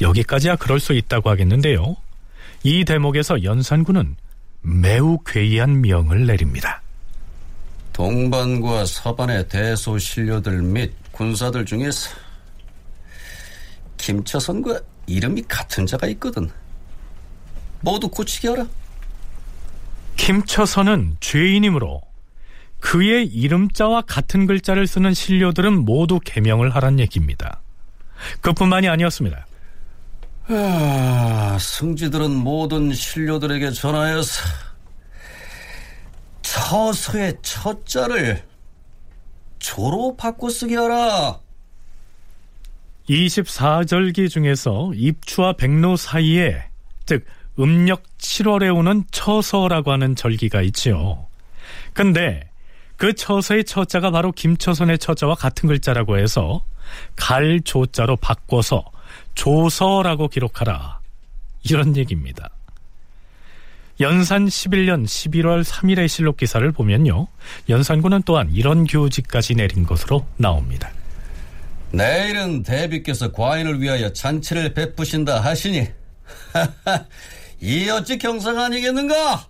여기까지야 0.00 0.54
그럴 0.54 0.78
수 0.78 0.92
있다고 0.92 1.30
하겠는데요. 1.30 1.96
이 2.62 2.84
대목에서 2.84 3.42
연산군은 3.42 4.16
매우 4.60 5.18
괴이한 5.24 5.80
명을 5.80 6.26
내립니다. 6.26 6.82
동반과 7.92 8.84
서반의 8.84 9.48
대소 9.48 9.98
신료들 9.98 10.62
및 10.62 10.92
군사들 11.12 11.64
중에서 11.64 12.10
김처선과 13.96 14.80
이름이 15.06 15.42
같은 15.48 15.86
자가 15.86 16.06
있거든. 16.08 16.48
모두 17.80 18.08
고치게 18.08 18.48
하라. 18.48 18.66
김처선은 20.16 21.16
죄인이므로 21.20 22.02
그의 22.78 23.26
이름자와 23.26 24.02
같은 24.02 24.46
글자를 24.46 24.86
쓰는 24.86 25.14
신료들은 25.14 25.84
모두 25.84 26.20
개명을 26.22 26.74
하란 26.74 26.98
얘기입니다. 27.00 27.60
그뿐만이 28.42 28.88
아니었습니다. 28.88 29.46
아, 30.52 31.56
승지들은 31.60 32.32
모든 32.32 32.92
신료들에게 32.92 33.70
전하여서 33.70 34.42
처서의 36.42 37.36
첫자를 37.40 38.42
조로 39.60 40.16
바꿔 40.16 40.48
쓰게 40.48 40.74
하라. 40.74 41.38
24절기 43.08 44.28
중에서 44.28 44.90
입추와 44.94 45.52
백로 45.52 45.96
사이에 45.96 46.64
즉 47.06 47.24
음력 47.60 48.02
7월에 48.18 48.74
오는 48.74 49.04
처서라고 49.12 49.92
하는 49.92 50.16
절기가 50.16 50.62
있지요. 50.62 51.26
근데 51.92 52.50
그 52.96 53.14
처서의 53.14 53.64
처자가 53.64 54.10
바로 54.10 54.32
김처선의 54.32 54.98
처자와 54.98 55.36
같은 55.36 55.68
글자라고 55.68 56.18
해서 56.18 56.64
갈조자로 57.14 58.16
바꿔서 58.16 58.84
조서라고 59.34 60.28
기록하라. 60.28 61.00
이런 61.62 61.96
얘기입니다. 61.96 62.50
연산 64.00 64.46
11년 64.46 65.04
11월 65.04 65.62
3일의 65.62 66.08
실록 66.08 66.38
기사를 66.38 66.70
보면요. 66.72 67.26
연산군은 67.68 68.22
또한 68.24 68.48
이런 68.50 68.86
교지까지 68.86 69.56
내린 69.56 69.84
것으로 69.84 70.26
나옵니다. 70.38 70.90
내일은 71.92 72.62
대비께서 72.62 73.32
과인을 73.32 73.80
위하여 73.80 74.12
잔치를 74.12 74.72
베푸신다 74.74 75.40
하시니 75.40 75.88
이 77.60 77.90
어찌 77.90 78.16
경상 78.16 78.58
아니겠는가? 78.58 79.46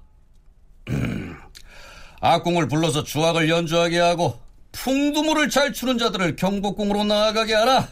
악공을 2.20 2.66
불러서 2.68 3.04
주악을 3.04 3.48
연주하게 3.48 3.98
하고 3.98 4.40
풍두물을 4.72 5.48
잘 5.48 5.72
추는 5.72 5.98
자들을 5.98 6.36
경복궁으로 6.36 7.04
나아가게 7.04 7.54
하라. 7.54 7.88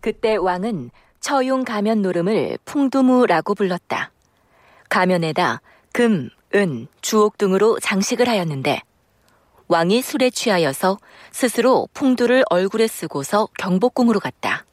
그때 0.00 0.36
왕은 0.36 0.90
처용 1.20 1.64
가면 1.64 2.02
노름을 2.02 2.58
풍두무라고 2.64 3.54
불렀다. 3.54 4.10
가면에다 4.88 5.60
금, 5.92 6.30
은, 6.54 6.88
주옥 7.00 7.38
등으로 7.38 7.78
장식을 7.80 8.28
하였는데 8.28 8.82
왕이 9.68 10.02
술에 10.02 10.30
취하여서 10.30 10.98
스스로 11.30 11.88
풍두를 11.94 12.42
얼굴에 12.50 12.88
쓰고서 12.88 13.48
경복궁으로 13.58 14.18
갔다. 14.18 14.64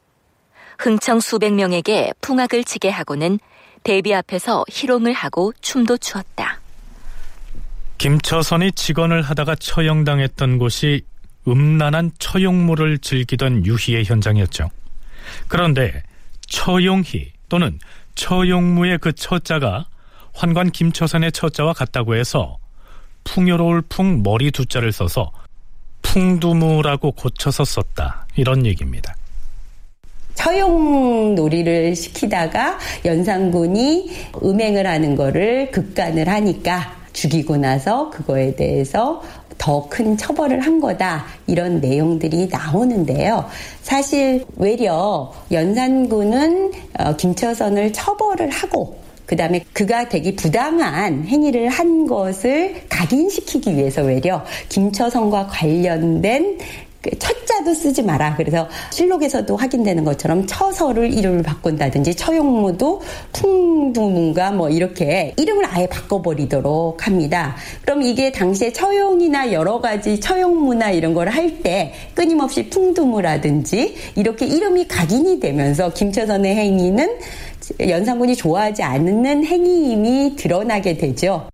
흥청 0.79 1.19
수백 1.19 1.53
명에게 1.53 2.13
풍악을 2.21 2.63
치게 2.63 2.89
하고는 2.89 3.39
대비 3.83 4.13
앞에서 4.13 4.65
희롱을 4.69 5.13
하고 5.13 5.53
춤도 5.61 5.97
추었다. 5.97 6.61
김처선이 7.99 8.71
직언을 8.73 9.21
하다가 9.21 9.55
처형당했던 9.55 10.57
곳이 10.57 11.03
음란한 11.47 12.11
처용물을 12.19 12.99
즐기던 12.99 13.65
유희의 13.65 14.05
현장이었죠. 14.05 14.69
그런데 15.47 16.03
처용희 16.47 17.31
또는 17.49 17.79
처용무의 18.15 18.97
그 18.99 19.13
처자가 19.13 19.85
환관 20.33 20.71
김처선의 20.71 21.31
처자와 21.31 21.73
같다고 21.73 22.15
해서 22.15 22.57
풍요로울 23.23 23.83
풍 23.89 24.23
머리 24.23 24.51
두 24.51 24.65
자를 24.65 24.91
써서 24.91 25.31
풍두무라고 26.01 27.11
고쳐서 27.11 27.65
썼다. 27.65 28.27
이런 28.35 28.65
얘기입니다. 28.65 29.15
처용 30.35 31.35
놀이를 31.35 31.95
시키다가 31.95 32.77
연산군이 33.03 34.11
음행을 34.43 34.85
하는 34.85 35.15
거를 35.15 35.71
급간을 35.71 36.29
하니까 36.29 36.95
죽이고 37.11 37.57
나서 37.57 38.11
그거에 38.11 38.55
대해서 38.55 39.21
더 39.57 39.87
큰 39.89 40.17
처벌을 40.17 40.59
한 40.61 40.79
거다. 40.79 41.25
이런 41.47 41.79
내용들이 41.81 42.49
나오는데요. 42.51 43.45
사실 43.81 44.45
외려 44.55 45.31
연산군은 45.51 46.71
어, 46.99 47.15
김처선을 47.15 47.93
처벌을 47.93 48.49
하고 48.49 48.97
그 49.25 49.35
다음에 49.35 49.63
그가 49.73 50.07
되게 50.07 50.35
부당한 50.35 51.25
행위를 51.25 51.67
한 51.67 52.07
것을 52.07 52.75
각인시키기 52.87 53.75
위해서 53.75 54.01
외려 54.01 54.43
김처선과 54.69 55.47
관련된 55.47 56.57
첫자도 57.19 57.73
쓰지 57.73 58.03
마라. 58.03 58.35
그래서 58.35 58.67
실록에서도 58.91 59.55
확인되는 59.55 60.03
것처럼 60.03 60.45
처서를 60.47 61.13
이름을 61.13 61.43
바꾼다든지 61.43 62.15
처용무도 62.15 63.01
풍두문가 63.33 64.51
뭐 64.51 64.69
이렇게 64.69 65.33
이름을 65.37 65.65
아예 65.65 65.87
바꿔버리도록 65.87 67.05
합니다. 67.05 67.55
그럼 67.83 68.01
이게 68.01 68.31
당시에 68.31 68.71
처용이나 68.73 69.51
여러 69.53 69.79
가지 69.79 70.19
처용무나 70.19 70.91
이런 70.91 71.13
걸 71.13 71.27
할 71.27 71.47
때 71.61 71.93
끊임없이 72.13 72.69
풍두무라든지 72.69 73.95
이렇게 74.15 74.45
이름이 74.45 74.87
각인이 74.87 75.39
되면서 75.39 75.91
김처선의 75.93 76.55
행위는 76.55 77.17
연산군이 77.87 78.35
좋아하지 78.35 78.83
않는 78.83 79.45
행위임이 79.45 80.35
드러나게 80.35 80.97
되죠. 80.97 81.47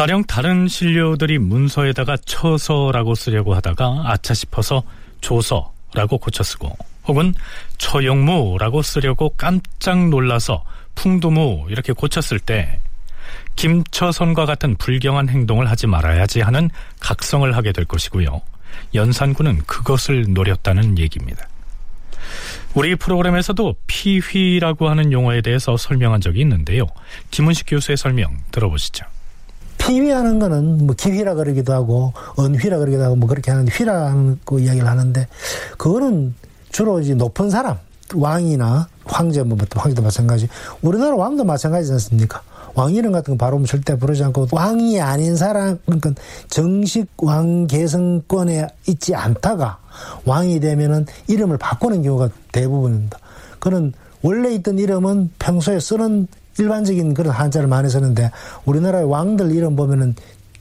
가령 0.00 0.24
다른 0.24 0.66
신료들이 0.66 1.36
문서에다가 1.36 2.16
처서라고 2.24 3.14
쓰려고 3.14 3.54
하다가 3.54 4.04
아차 4.06 4.32
싶어서 4.32 4.82
조서라고 5.20 6.16
고쳐 6.16 6.42
쓰고 6.42 6.74
혹은 7.04 7.34
처용무라고 7.76 8.80
쓰려고 8.80 9.28
깜짝 9.36 10.08
놀라서 10.08 10.64
풍두무 10.94 11.66
이렇게 11.68 11.92
고쳤을 11.92 12.38
때 12.38 12.80
김처선과 13.56 14.46
같은 14.46 14.74
불경한 14.76 15.28
행동을 15.28 15.68
하지 15.68 15.86
말아야지 15.86 16.40
하는 16.40 16.70
각성을 17.00 17.54
하게 17.54 17.72
될 17.72 17.84
것이고요. 17.84 18.40
연산군은 18.94 19.64
그것을 19.66 20.32
노렸다는 20.32 20.96
얘기입니다. 20.96 21.46
우리 22.72 22.94
프로그램에서도 22.94 23.76
피휘라고 23.86 24.88
하는 24.88 25.12
용어에 25.12 25.42
대해서 25.42 25.76
설명한 25.76 26.22
적이 26.22 26.40
있는데요. 26.40 26.86
김은식 27.30 27.66
교수의 27.68 27.98
설명 27.98 28.38
들어보시죠. 28.50 29.04
피휘하는 29.90 30.38
거는 30.38 30.86
뭐 30.86 30.94
기휘라 30.96 31.34
그러기도 31.34 31.72
하고 31.72 32.12
언휘라 32.36 32.78
그러기도 32.78 33.02
하고 33.02 33.16
뭐 33.16 33.28
그렇게 33.28 33.50
하는데 33.50 33.72
휘라고 33.72 34.60
이야기를 34.60 34.86
하는데 34.86 35.26
그거는 35.76 36.34
주로 36.70 37.00
이제 37.00 37.14
높은 37.14 37.50
사람 37.50 37.76
왕이나 38.14 38.88
황제 39.04 39.42
뭐 39.42 39.58
황제도 39.74 40.02
마찬가지 40.02 40.48
우리나라 40.82 41.16
왕도 41.16 41.44
마찬가지지 41.44 41.92
않습니까? 41.94 42.42
왕 42.74 42.94
이름 42.94 43.10
같은 43.10 43.36
거 43.36 43.44
바로 43.44 43.64
절대 43.64 43.98
부르지 43.98 44.22
않고 44.22 44.46
왕이 44.52 45.00
아닌 45.00 45.34
사람 45.34 45.78
그러니까 45.84 46.12
정식 46.48 47.08
왕 47.16 47.66
계승권에 47.66 48.68
있지 48.86 49.16
않다가 49.16 49.78
왕이 50.24 50.60
되면은 50.60 51.06
이름을 51.26 51.58
바꾸는 51.58 52.02
경우가 52.02 52.30
대부분입니다. 52.52 53.18
그는 53.58 53.92
원래 54.22 54.52
있던 54.54 54.78
이름은 54.78 55.30
평소에 55.40 55.80
쓰는 55.80 56.28
일반적인 56.60 57.14
그런 57.14 57.32
한자를 57.32 57.68
많이 57.68 57.88
쓰는데 57.88 58.30
우리나라의 58.64 59.04
왕들 59.04 59.52
이름 59.52 59.76
보면은 59.76 60.14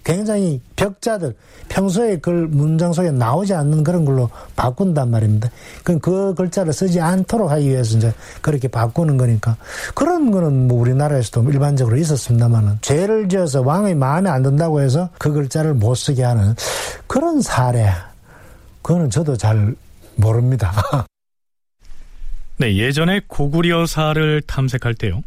굉장히 0.04 0.60
벽자들 0.76 1.36
평소에 1.68 2.18
그 2.18 2.30
문장 2.30 2.94
속에 2.94 3.12
나오지 3.12 3.54
않는 3.54 3.84
그런 3.84 4.06
걸로 4.06 4.30
바꾼단 4.56 5.12
말입니다. 5.12 5.52
그럼 5.84 6.00
그 6.00 6.34
글자를 6.34 6.74
쓰지 6.74 7.00
않도록 7.00 7.52
하기 7.52 7.70
위해서 7.70 7.98
이제 7.98 8.14
그렇게 8.42 8.68
바꾸는 8.68 9.18
거니까 9.18 9.56
그런 9.94 10.32
거는 10.32 10.68
뭐 10.68 10.80
우리나라에서도 10.82 11.52
일반적으로 11.52 11.96
있었습니다만은 11.98 12.80
죄를 12.82 13.30
지어서 13.30 13.62
왕의 13.62 13.96
마음에 13.96 14.30
안 14.30 14.42
든다고 14.42 14.82
해서 14.82 15.10
그 15.20 15.32
글자를 15.32 15.76
못 15.76 15.94
쓰게 15.96 16.24
하는 16.24 16.56
그런 17.06 17.42
사례 17.42 17.90
그거는 18.82 19.12
저도 19.12 19.38
잘 19.38 19.76
모릅니다. 20.16 20.74
네, 22.58 22.76
예전에 22.76 23.22
고구려 23.28 23.86
사를 23.86 24.42
탐색할 24.42 24.96
때요. 24.96 25.24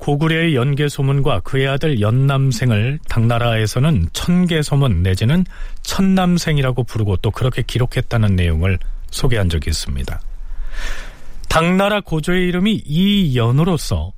고구려의 0.00 0.54
연개소문과 0.54 1.40
그의 1.40 1.68
아들 1.68 2.00
연남생을 2.00 2.98
당나라에서는 3.08 4.08
천개소문 4.14 5.02
내지는 5.02 5.44
천남생이라고 5.82 6.84
부르고 6.84 7.18
또 7.18 7.30
그렇게 7.30 7.62
기록했다는 7.62 8.34
내용을 8.34 8.78
소개한 9.10 9.50
적이 9.50 9.70
있습니다. 9.70 10.20
당나라 11.50 12.00
고조의 12.00 12.48
이름이 12.48 12.82
이연으로서 12.86 14.12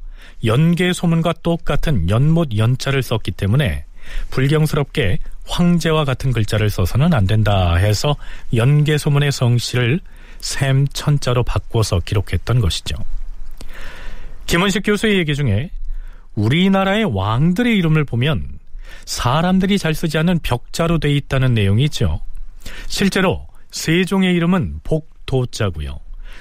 연개소문과 0.44 1.34
똑같은 1.42 2.08
연못 2.08 2.56
연자를 2.56 3.02
썼기 3.02 3.32
때문에 3.32 3.84
불경스럽게 4.30 5.18
황제와 5.46 6.04
같은 6.04 6.32
글자를 6.32 6.70
써서는 6.70 7.12
안 7.12 7.26
된다 7.26 7.74
해서 7.74 8.14
연개소문의 8.54 9.32
성씨를 9.32 9.98
샘천자로 10.38 11.42
바꿔서 11.42 12.00
기록했던 12.04 12.60
것이죠. 12.60 12.96
김원식 14.52 14.82
교수의 14.84 15.16
얘기 15.16 15.34
중에 15.34 15.70
우리나라의 16.34 17.04
왕들의 17.04 17.74
이름을 17.74 18.04
보면 18.04 18.58
사람들이 19.06 19.78
잘 19.78 19.94
쓰지 19.94 20.18
않는 20.18 20.40
벽자로 20.40 20.98
돼 20.98 21.10
있다는 21.10 21.54
내용이 21.54 21.84
있죠. 21.84 22.20
실제로 22.86 23.46
세종의 23.70 24.34
이름은 24.34 24.80
복도자고요. 24.84 25.98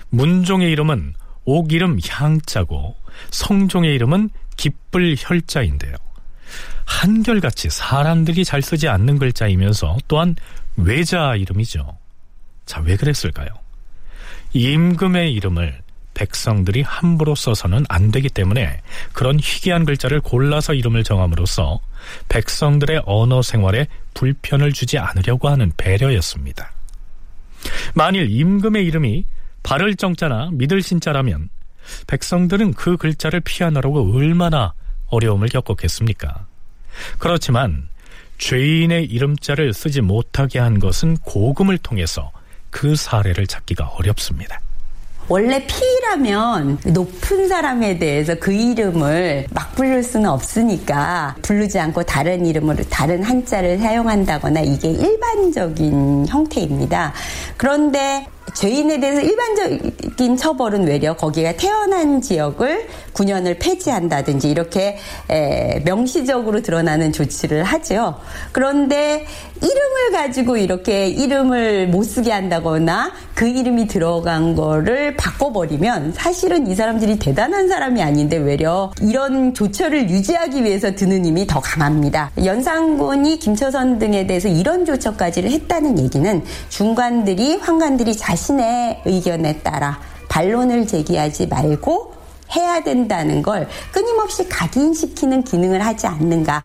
문종의 0.10 0.74
이름은 0.74 1.14
옥 1.46 1.72
이름 1.72 2.00
향자고 2.06 2.98
성종의 3.30 3.96
이름은 3.96 4.30
기쁠 4.58 5.16
혈자인데요. 5.18 5.96
한결같이 6.84 7.70
사람들이 7.70 8.44
잘 8.44 8.62
쓰지 8.62 8.90
않는 8.90 9.20
글자이면서 9.20 10.00
또한 10.10 10.36
외자 10.76 11.38
이름이죠. 11.38 11.98
자, 12.66 12.82
왜 12.82 12.98
그랬을까요? 12.98 13.48
임금의 14.52 15.32
이름을 15.32 15.80
백성들이 16.14 16.82
함부로 16.82 17.36
써서는 17.36 17.86
안 17.90 18.12
되기 18.12 18.30
때문에 18.30 18.82
그런 19.14 19.40
희귀한 19.40 19.86
글자를 19.86 20.22
골라서 20.22 20.74
이름을 20.74 21.04
정함으로써 21.04 21.80
백성들의 22.30 23.04
언어 23.06 23.42
생활에 23.42 23.88
불편을 24.14 24.74
주지 24.74 24.98
않으려고 24.98 25.50
하는 25.50 25.72
배려였습니다. 25.78 26.72
만일 27.94 28.30
임금의 28.30 28.86
이름이 28.86 29.26
바를 29.64 29.96
정자나 29.96 30.50
믿을 30.54 30.82
신자라면 30.82 31.50
백성들은 32.08 32.74
그 32.74 32.98
글자를 32.98 33.40
피하느라고 33.42 34.16
얼마나 34.16 34.74
어려움을 35.08 35.50
겪었겠습니까? 35.50 36.46
그렇지만 37.20 37.90
죄인의 38.38 39.06
이름자를 39.06 39.74
쓰지 39.74 40.02
못하게 40.02 40.60
한 40.60 40.80
것은 40.80 41.18
고금을 41.18 41.78
통해서 41.78 42.32
그 42.70 42.96
사례를 42.96 43.46
찾기가 43.46 43.86
어렵습니다. 43.86 44.60
원래 45.32 45.66
피라면 45.66 46.78
높은 46.88 47.48
사람에 47.48 47.98
대해서 48.00 48.36
그 48.36 48.52
이름을 48.52 49.46
막 49.52 49.74
부를 49.76 50.04
수는 50.04 50.30
없으니까 50.30 51.38
부르지 51.42 51.80
않고 51.80 52.04
다른 52.04 52.46
이름으로 52.46 52.84
다른 52.90 53.24
한자를 53.24 53.78
사용한다거나 53.78 54.60
이게 54.60 54.90
일반적인 54.90 56.26
형태입니다. 56.28 57.14
그런데 57.56 58.28
죄인에 58.54 59.00
대해서 59.00 59.22
일반적인 59.22 60.38
처벌은 60.38 60.88
외려 60.88 61.16
거기가 61.16 61.54
태어난 61.54 62.22
지역을 62.22 62.88
9년을 63.14 63.60
폐지한다든지 63.60 64.50
이렇게 64.50 64.98
명시적으로 65.86 66.62
드러나는 66.62 67.12
조치를 67.12 67.64
하죠. 67.64 68.16
그런데 68.52 69.26
이름을 69.62 70.12
가지고 70.14 70.58
이렇게 70.58 71.08
이름을 71.08 71.88
못 71.88 72.04
쓰게 72.04 72.32
한다거나 72.32 73.12
그 73.36 73.48
이름이 73.48 73.88
들어간 73.88 74.56
거를 74.56 75.16
바꿔버리면 75.16 76.14
사실은 76.14 76.68
이 76.68 76.76
사람들이 76.76 77.20
대단한 77.20 77.68
사람이 77.68 78.02
아닌데 78.02 78.38
외려 78.38 78.92
이런 79.02 79.54
조처를 79.54 80.10
유지하기 80.10 80.64
위해서 80.64 80.94
드는 80.96 81.26
힘이 81.26 81.48
더 81.48 81.60
강합니다. 81.60 82.32
연산군이 82.44 83.40
김처선 83.40 84.00
등에 84.00 84.28
대해서 84.28 84.48
이런 84.48 84.86
조처까지를 84.86 85.52
했다는 85.52 86.00
얘기는 86.00 86.44
중관들이 86.70 87.58
황관들이 87.58 88.18
자신 88.18 88.41
의 88.50 89.02
의견에 89.06 89.60
따라 89.60 90.00
반론을 90.30 90.88
제기하지 90.88 91.48
말고 91.48 92.14
해야 92.56 92.84
된다는 92.84 93.42
걸 93.42 93.68
끊임없이 93.92 94.48
각인시키는 94.48 95.44
기능을 95.44 95.86
하지 95.86 96.08
않는가. 96.08 96.64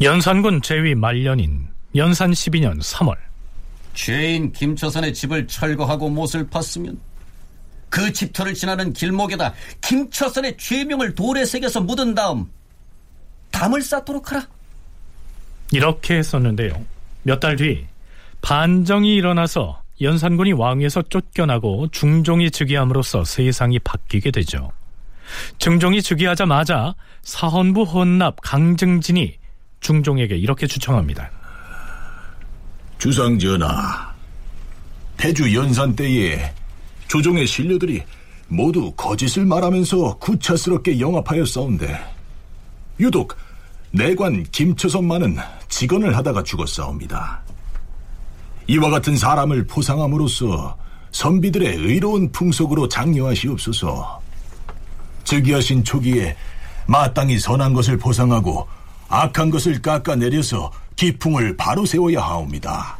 연산군 0.00 0.60
제위 0.60 0.94
말년인 0.94 1.68
연산 1.94 2.32
12년 2.32 2.82
3월 2.82 3.14
죄인 3.94 4.52
김처선의 4.52 5.14
집을 5.14 5.46
철거하고 5.46 6.10
못을 6.10 6.48
팠으면 6.50 6.96
그 7.94 8.12
집터를 8.12 8.54
지나는 8.54 8.92
길목에다 8.92 9.54
김처선의 9.80 10.56
죄명을 10.56 11.14
돌에 11.14 11.44
새겨서 11.44 11.80
묻은 11.82 12.16
다음 12.16 12.50
담을 13.52 13.82
쌓도록 13.82 14.32
하라. 14.32 14.48
이렇게 15.70 16.16
했었는데요. 16.16 16.84
몇 17.22 17.38
달 17.38 17.54
뒤 17.54 17.86
반정이 18.42 19.14
일어나서 19.14 19.80
연산군이 20.00 20.54
왕위에서 20.54 21.02
쫓겨나고 21.02 21.86
중종이 21.92 22.50
즉위함으로써 22.50 23.22
세상이 23.24 23.78
바뀌게 23.78 24.32
되죠. 24.32 24.72
중종이 25.58 26.02
즉위하자마자 26.02 26.96
사헌부 27.22 27.84
헌납 27.84 28.38
강증진이 28.42 29.36
중종에게 29.78 30.36
이렇게 30.36 30.66
추청합니다. 30.66 31.30
주상전하, 32.98 34.12
태주 35.16 35.54
연산 35.54 35.94
때에 35.94 36.52
조정의 37.08 37.46
신료들이 37.46 38.02
모두 38.48 38.92
거짓을 38.92 39.44
말하면서 39.46 40.18
구차스럽게 40.18 41.00
영합하여 41.00 41.44
싸운데 41.44 41.98
유독 43.00 43.36
내관 43.90 44.42
김처선만은 44.44 45.36
직언을 45.68 46.16
하다가 46.16 46.42
죽었사옵니다. 46.42 47.42
이와 48.66 48.90
같은 48.90 49.16
사람을 49.16 49.66
포상함으로써 49.66 50.76
선비들의 51.12 51.76
의로운 51.76 52.32
풍속으로 52.32 52.88
장려하시옵소서. 52.88 54.20
즉위하신 55.22 55.84
초기에 55.84 56.36
마땅히 56.86 57.38
선한 57.38 57.72
것을 57.72 57.96
포상하고 57.98 58.66
악한 59.08 59.50
것을 59.50 59.80
깎아내려서 59.80 60.72
기풍을 60.96 61.56
바로 61.56 61.86
세워야 61.86 62.20
하옵니다. 62.20 62.98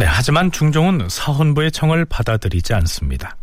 네, 0.00 0.06
하지만 0.08 0.50
중종은 0.50 1.10
사헌부의 1.10 1.72
청을 1.72 2.06
받아들이지 2.06 2.72
않습니다. 2.72 3.36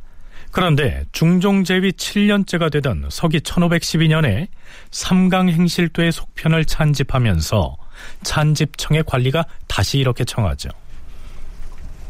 그런데 0.49 1.05
중종 1.12 1.64
제위 1.64 1.91
7년째가 1.91 2.72
되던 2.72 3.10
서기 3.12 3.41
1512년에 3.41 4.47
삼강 4.89 5.49
행실도의 5.49 6.12
속편을 6.12 6.66
찬집하면서 6.66 7.78
찬집청의 8.24 9.03
관리가 9.05 9.45
다시 9.68 9.99
이렇게 9.99 10.26
청하죠. 10.26 10.70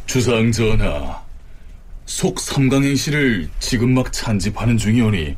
주상 0.05 0.49
전하, 0.53 1.21
속 2.05 2.39
삼강 2.39 2.85
행실을 2.85 3.49
지금 3.59 3.95
막 3.95 4.13
찬집하는 4.13 4.77
중이오니 4.77 5.35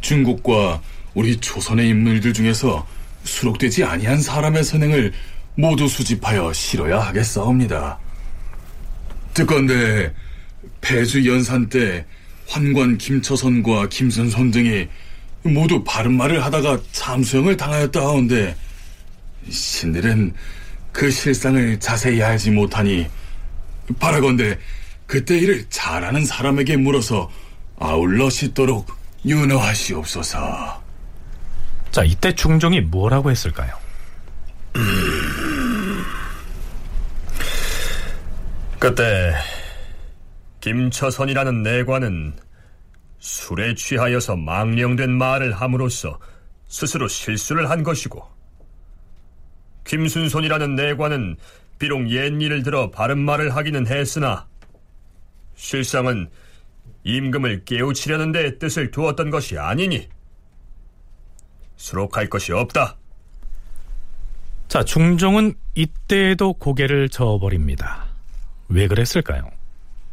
중국과 0.00 0.82
우리 1.14 1.36
조선의 1.36 1.88
인물들 1.88 2.32
중에서 2.32 2.84
수록되지 3.22 3.84
아니한 3.84 4.20
사람의 4.20 4.64
선행을 4.64 5.12
모두 5.54 5.86
수집하여 5.86 6.52
실어야 6.52 6.98
하겠사옵니다. 6.98 8.00
듣건데 9.34 10.14
폐주 10.80 11.28
연산 11.28 11.68
때 11.68 12.06
환관 12.48 12.96
김처선과 12.98 13.88
김선선 13.88 14.50
등이 14.50 14.88
모두 15.42 15.82
바른 15.84 16.16
말을 16.16 16.42
하다가 16.44 16.78
참수형을 16.92 17.56
당하였다 17.56 18.00
하온데 18.00 18.56
신들은 19.50 20.32
그 20.92 21.10
실상을 21.10 21.78
자세히 21.80 22.22
알지 22.22 22.52
못하니 22.52 23.06
바라건대 23.98 24.58
그때 25.06 25.36
일을 25.36 25.66
잘 25.68 26.04
아는 26.04 26.24
사람에게 26.24 26.76
물어서 26.76 27.30
아울러 27.78 28.30
씻도록 28.30 28.86
윤허하시옵소서. 29.26 30.82
자, 31.90 32.04
이때 32.04 32.34
중종이 32.34 32.80
뭐라고 32.80 33.30
했을까요? 33.30 33.74
그때 38.84 39.32
김처선이라는 40.60 41.62
내관은 41.62 42.36
술에 43.18 43.74
취하여서 43.74 44.36
망령된 44.36 45.10
말을 45.10 45.54
함으로써 45.54 46.18
스스로 46.68 47.08
실수를 47.08 47.70
한 47.70 47.82
것이고 47.82 48.22
김순손이라는 49.84 50.74
내관은 50.74 51.38
비록 51.78 52.10
옛일을 52.10 52.62
들어 52.62 52.90
바른 52.90 53.20
말을 53.20 53.56
하기는 53.56 53.86
했으나 53.86 54.46
실상은 55.54 56.28
임금을 57.04 57.64
깨우치려는 57.64 58.32
데 58.32 58.58
뜻을 58.58 58.90
두었던 58.90 59.30
것이 59.30 59.56
아니니 59.56 60.10
수록할 61.76 62.28
것이 62.28 62.52
없다. 62.52 62.98
자, 64.68 64.84
중종은 64.84 65.54
이때에도 65.74 66.52
고개를 66.52 67.08
저어버립니다. 67.08 68.03
왜 68.68 68.88
그랬을까요? 68.88 69.42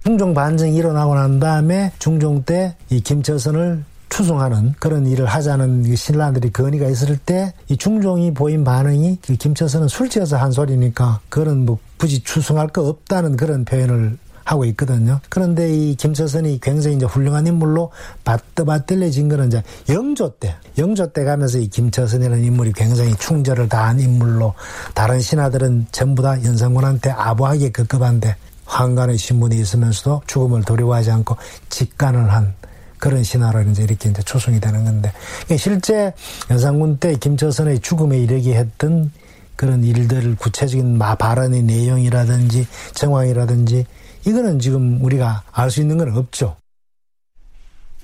중종 0.03 0.33
반정이 0.33 0.75
일어나고 0.75 1.15
난 1.15 1.39
다음에 1.39 1.91
중종 1.99 2.43
때 2.43 2.75
이 2.89 2.99
김처선을 3.01 3.83
추송하는 4.09 4.73
그런 4.79 5.05
일을 5.07 5.25
하자는 5.25 5.95
신라들이 5.95 6.51
건의가 6.51 6.87
있을 6.87 7.17
때 7.17 7.53
이 7.69 7.77
중종이 7.77 8.33
보인 8.33 8.63
반응이 8.63 9.19
김처선은 9.21 9.87
술 9.87 10.09
취해서 10.09 10.37
한 10.37 10.51
소리니까 10.51 11.21
그런 11.29 11.65
뭐 11.65 11.77
굳이 11.97 12.21
추송할 12.21 12.67
거 12.69 12.81
없다는 12.87 13.37
그런 13.37 13.63
표현을 13.63 14.17
하고 14.43 14.65
있거든요. 14.65 15.19
그런데 15.29 15.73
이 15.73 15.95
김처선이 15.95 16.59
굉장히 16.61 16.97
이제 16.97 17.05
훌륭한 17.05 17.47
인물로 17.47 17.91
받들받들려진 18.23 19.29
거는 19.29 19.47
이제 19.47 19.63
영조 19.89 20.29
때, 20.37 20.55
영조 20.77 21.11
때 21.11 21.23
가면서 21.23 21.59
이 21.59 21.67
김처선이라는 21.67 22.43
인물이 22.43 22.73
굉장히 22.73 23.15
충절을 23.15 23.69
다한 23.69 23.99
인물로 23.99 24.53
다른 24.93 25.19
신하들은 25.19 25.87
전부 25.91 26.21
다 26.21 26.41
연산군한테 26.43 27.11
아부하게 27.11 27.71
급급한데 27.71 28.35
황간의 28.65 29.17
신분이 29.17 29.57
있으면서도 29.57 30.21
죽음을 30.27 30.63
두려워하지 30.63 31.11
않고 31.11 31.35
직관을 31.69 32.31
한 32.31 32.53
그런 32.97 33.23
신화로 33.23 33.61
이제 33.63 33.83
이렇게 33.83 34.09
이제 34.09 34.21
초송이 34.21 34.59
되는 34.59 34.85
건데 34.85 35.11
실제 35.57 36.13
연산군 36.49 36.97
때 36.97 37.15
김처선의 37.15 37.79
죽음에 37.79 38.19
이르게 38.19 38.53
했던 38.53 39.11
그런 39.55 39.83
일들 39.83 40.35
구체적인 40.37 40.97
마 40.97 41.15
발언의 41.15 41.63
내용이라든지 41.63 42.67
정황이라든지 42.93 43.85
이거는 44.25 44.59
지금 44.59 45.01
우리가 45.03 45.43
알 45.51 45.69
수 45.69 45.81
있는 45.81 45.97
건 45.97 46.15
없죠. 46.15 46.57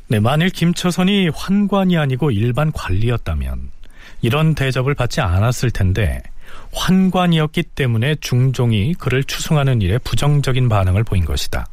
네, 0.08 0.20
만일 0.20 0.50
김처선이 0.50 1.30
환관이 1.30 1.98
아니고 1.98 2.32
일반 2.32 2.72
관리였다면 2.72 3.72
이런 4.22 4.56
대접을 4.56 4.96
받지 4.96 5.22
않았을 5.22 5.72
텐데 5.72 6.24
환관이었기 6.74 7.64
때문에 7.64 8.16
중종이 8.22 8.94
그를 8.94 9.24
추승하는 9.24 9.82
일에 9.82 9.98
부정적인 9.98 10.70
반응을 10.70 11.04
보인 11.04 11.26
것이다. 11.26 11.68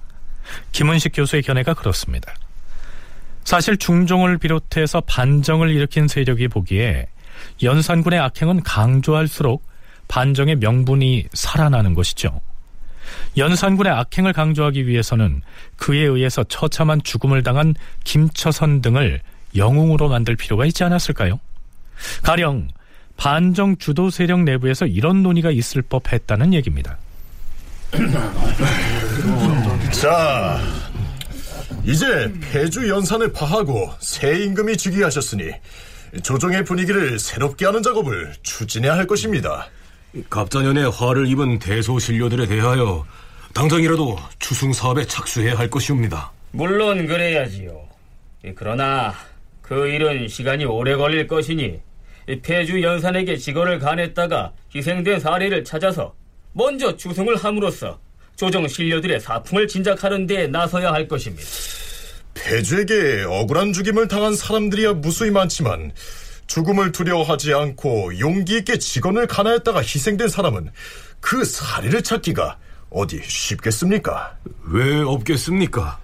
김은식 0.73 1.13
교수의 1.15 1.43
견해가 1.43 1.75
그렇습니다. 1.75 2.35
사실 3.45 3.77
중종을 3.77 4.39
비롯해서 4.39 5.01
반정을 5.03 5.71
일으킨 5.71 6.09
세력이 6.09 6.49
보기에 6.49 7.07
연산군의 7.63 8.19
악행은 8.19 8.63
강조할수록 8.63 9.65
반정의 10.09 10.57
명분이 10.57 11.29
살아나는 11.33 11.95
것이죠. 11.95 12.41
연산군의 13.37 13.93
악행을 13.93 14.33
강조하기 14.33 14.87
위해서는 14.87 15.43
그에 15.77 16.01
의해서 16.01 16.45
처참한 16.45 17.03
죽음을 17.03 17.43
당한 17.43 17.75
김처선 18.05 18.83
등을 18.83 19.21
영웅으로 19.57 20.09
만들 20.09 20.37
필요가 20.37 20.67
있지 20.67 20.85
않았을까요? 20.85 21.41
가령 22.23 22.69
반정 23.17 23.77
주도 23.79 24.11
세력 24.11 24.43
내부에서 24.43 24.87
이런 24.87 25.23
논의가 25.23 25.51
있을 25.51 25.83
법했다는 25.83 26.55
얘기입니다. 26.55 26.99
자, 29.93 30.61
이제 31.85 32.33
폐주 32.41 32.89
연산을 32.89 33.33
파하고 33.33 33.93
새 34.01 34.43
임금이 34.43 34.77
즉위하셨으니 34.77 35.53
조정의 36.23 36.65
분위기를 36.65 37.19
새롭게 37.19 37.67
하는 37.67 37.83
작업을 37.83 38.35
추진해야 38.43 38.95
할 38.95 39.07
것입니다. 39.07 39.69
갑자년에 40.31 40.85
화를 40.85 41.27
입은 41.29 41.59
대소신료들에 41.59 42.47
대하여 42.47 43.05
당장이라도 43.53 44.17
추승 44.39 44.73
사업에 44.73 45.05
착수해야 45.07 45.57
할 45.57 45.69
것이옵니다. 45.69 46.33
물론 46.53 47.07
그래야지요. 47.07 47.83
그러나 48.55 49.15
그 49.63 49.89
일은 49.89 50.29
시간이 50.29 50.65
오래 50.65 50.95
걸릴 50.97 51.27
것이니 51.27 51.81
폐주 52.43 52.83
연산에게 52.83 53.37
직원을 53.37 53.79
간했다가 53.79 54.53
희생된 54.75 55.21
사례를 55.21 55.65
찾아서 55.65 56.15
먼저 56.53 56.97
추승을 56.97 57.37
함으로써 57.37 57.99
조정 58.37 58.67
신료들의 58.67 59.21
사풍을 59.21 59.69
진작하는 59.69 60.27
데 60.27 60.47
나서야 60.47 60.93
할 60.93 61.07
것입니다. 61.07 61.45
폐주에게 62.35 63.25
억울한 63.29 63.73
죽임을 63.73 64.09
당한 64.09 64.35
사람들이야 64.35 64.95
무수히 64.95 65.31
많지만 65.31 65.93
죽음을 66.55 66.93
두려워하지 66.93 67.53
않고 67.53 68.17
용기 68.21 68.59
있게 68.59 68.79
직원을 68.79 69.27
간하했다가 69.27 69.81
희생된 69.81 70.29
사람은 70.29 70.71
그 71.19 71.45
사례를 71.45 72.01
찾기가 72.03 72.57
어디 72.91 73.21
쉽겠습니까? 73.25 74.37
왜 74.69 75.01
없겠습니까? 75.01 75.99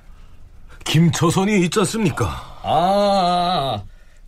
김처선이 0.83 1.61
있지 1.67 1.79
않습니까? 1.79 2.27
아, 2.65 3.81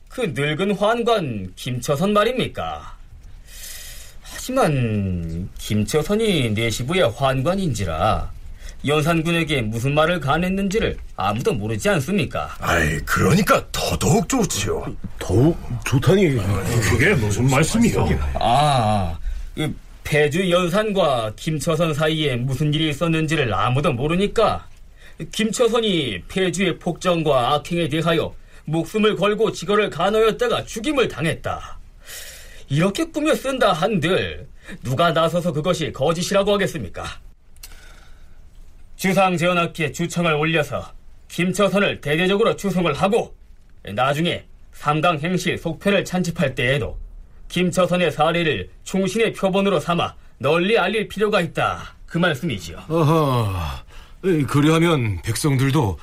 그 0.08 0.32
늙은 0.32 0.76
환관 0.76 1.52
김처선 1.56 2.12
말입니까? 2.12 2.96
하지만 4.22 5.48
김처선이 5.58 6.50
내시부의 6.50 7.10
환관인지라 7.10 8.30
연산군에게 8.86 9.62
무슨 9.62 9.94
말을 9.94 10.20
간했는지를 10.20 10.96
아무도 11.16 11.52
모르지 11.52 11.88
않습니까? 11.90 12.54
아이, 12.58 12.98
그러니까 13.00 13.64
더더욱 13.70 14.28
좋지요. 14.28 14.84
더욱 15.18 15.56
좋다니 15.84 16.36
그게 16.90 17.14
무슨 17.14 17.48
말씀이요? 17.48 18.08
아, 18.34 19.16
그 19.54 19.74
폐주 20.02 20.50
연산과 20.50 21.32
김처선 21.36 21.94
사이에 21.94 22.36
무슨 22.36 22.74
일이 22.74 22.90
있었는지를 22.90 23.54
아무도 23.54 23.92
모르니까 23.92 24.66
김처선이 25.30 26.24
폐주의 26.28 26.76
폭정과 26.78 27.54
악행에 27.54 27.88
대하여 27.88 28.34
목숨을 28.64 29.16
걸고 29.16 29.52
직원을 29.52 29.90
간하였다가 29.90 30.64
죽임을 30.64 31.06
당했다. 31.08 31.78
이렇게 32.68 33.04
꾸며 33.04 33.34
쓴다 33.34 33.72
한들 33.72 34.48
누가 34.82 35.12
나서서 35.12 35.52
그것이 35.52 35.92
거짓이라고 35.92 36.54
하겠습니까? 36.54 37.04
주상제헌학기에 39.02 39.90
주청을 39.90 40.32
올려서 40.34 40.92
김처선을 41.26 42.00
대대적으로 42.00 42.54
추송을 42.54 42.94
하고 42.94 43.34
나중에 43.82 44.44
삼강 44.74 45.18
행실 45.18 45.58
속편을 45.58 46.04
찬집할 46.04 46.54
때에도 46.54 46.96
김처선의 47.48 48.12
사례를 48.12 48.70
충신의 48.84 49.32
표본으로 49.32 49.80
삼아 49.80 50.14
널리 50.38 50.78
알릴 50.78 51.08
필요가 51.08 51.40
있다. 51.40 51.96
그 52.06 52.18
말씀이지요. 52.18 52.78
아하, 52.88 53.82
그리하면 54.46 55.20
백성들도 55.22 55.98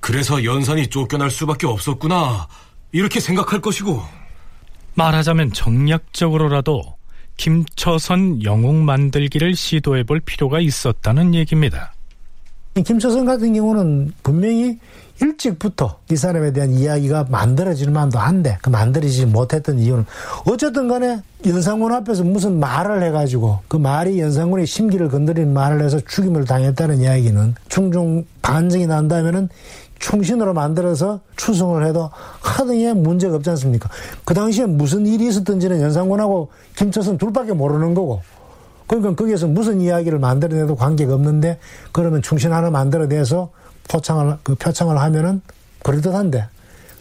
그래서 0.00 0.44
연산이 0.44 0.88
쫓겨날 0.88 1.30
수밖에 1.30 1.66
없었구나 1.66 2.46
이렇게 2.92 3.20
생각할 3.20 3.62
것이고 3.62 4.02
말하자면 4.96 5.54
정략적으로라도 5.54 6.82
김처선 7.38 8.42
영웅 8.42 8.84
만들기를 8.84 9.56
시도해 9.56 10.02
볼 10.02 10.20
필요가 10.20 10.60
있었다는 10.60 11.34
얘기입니다. 11.34 11.93
김초선 12.82 13.24
같은 13.24 13.54
경우는 13.54 14.12
분명히 14.22 14.80
일찍부터 15.22 15.98
이 16.10 16.16
사람에 16.16 16.52
대한 16.52 16.72
이야기가 16.72 17.26
만들어질 17.30 17.90
만도 17.92 18.18
한데 18.18 18.58
그 18.62 18.70
만들어지지 18.70 19.26
못했던 19.26 19.78
이유는 19.78 20.04
어쨌든 20.44 20.88
간에 20.88 21.22
연산군 21.46 21.92
앞에서 21.92 22.24
무슨 22.24 22.58
말을 22.58 23.02
해가지고 23.04 23.60
그 23.68 23.76
말이 23.76 24.18
연산군의 24.18 24.66
심기를 24.66 25.08
건드리는 25.08 25.52
말을 25.52 25.84
해서 25.84 26.00
죽임을 26.00 26.46
당했다는 26.46 27.00
이야기는 27.00 27.54
충종 27.68 28.24
반정이 28.42 28.88
난다면은 28.88 29.48
충신으로 30.00 30.52
만들어서 30.52 31.20
추승을 31.36 31.86
해도 31.86 32.10
하등에 32.40 32.92
문제가 32.92 33.36
없지 33.36 33.50
않습니까? 33.50 33.88
그 34.24 34.34
당시에 34.34 34.66
무슨 34.66 35.06
일이 35.06 35.28
있었던지는 35.28 35.80
연산군하고 35.80 36.50
김초선 36.76 37.18
둘밖에 37.18 37.52
모르는 37.52 37.94
거고 37.94 38.20
그러니까 38.86 39.14
거기에서 39.14 39.46
무슨 39.46 39.80
이야기를 39.80 40.18
만들어내도 40.18 40.76
관계가 40.76 41.14
없는데 41.14 41.58
그러면 41.92 42.22
충신 42.22 42.52
하나 42.52 42.70
만들어내서 42.70 43.50
포창을 43.88 44.38
그 44.42 44.54
표창을 44.54 44.98
하면은 44.98 45.40
그럴듯한데 45.82 46.48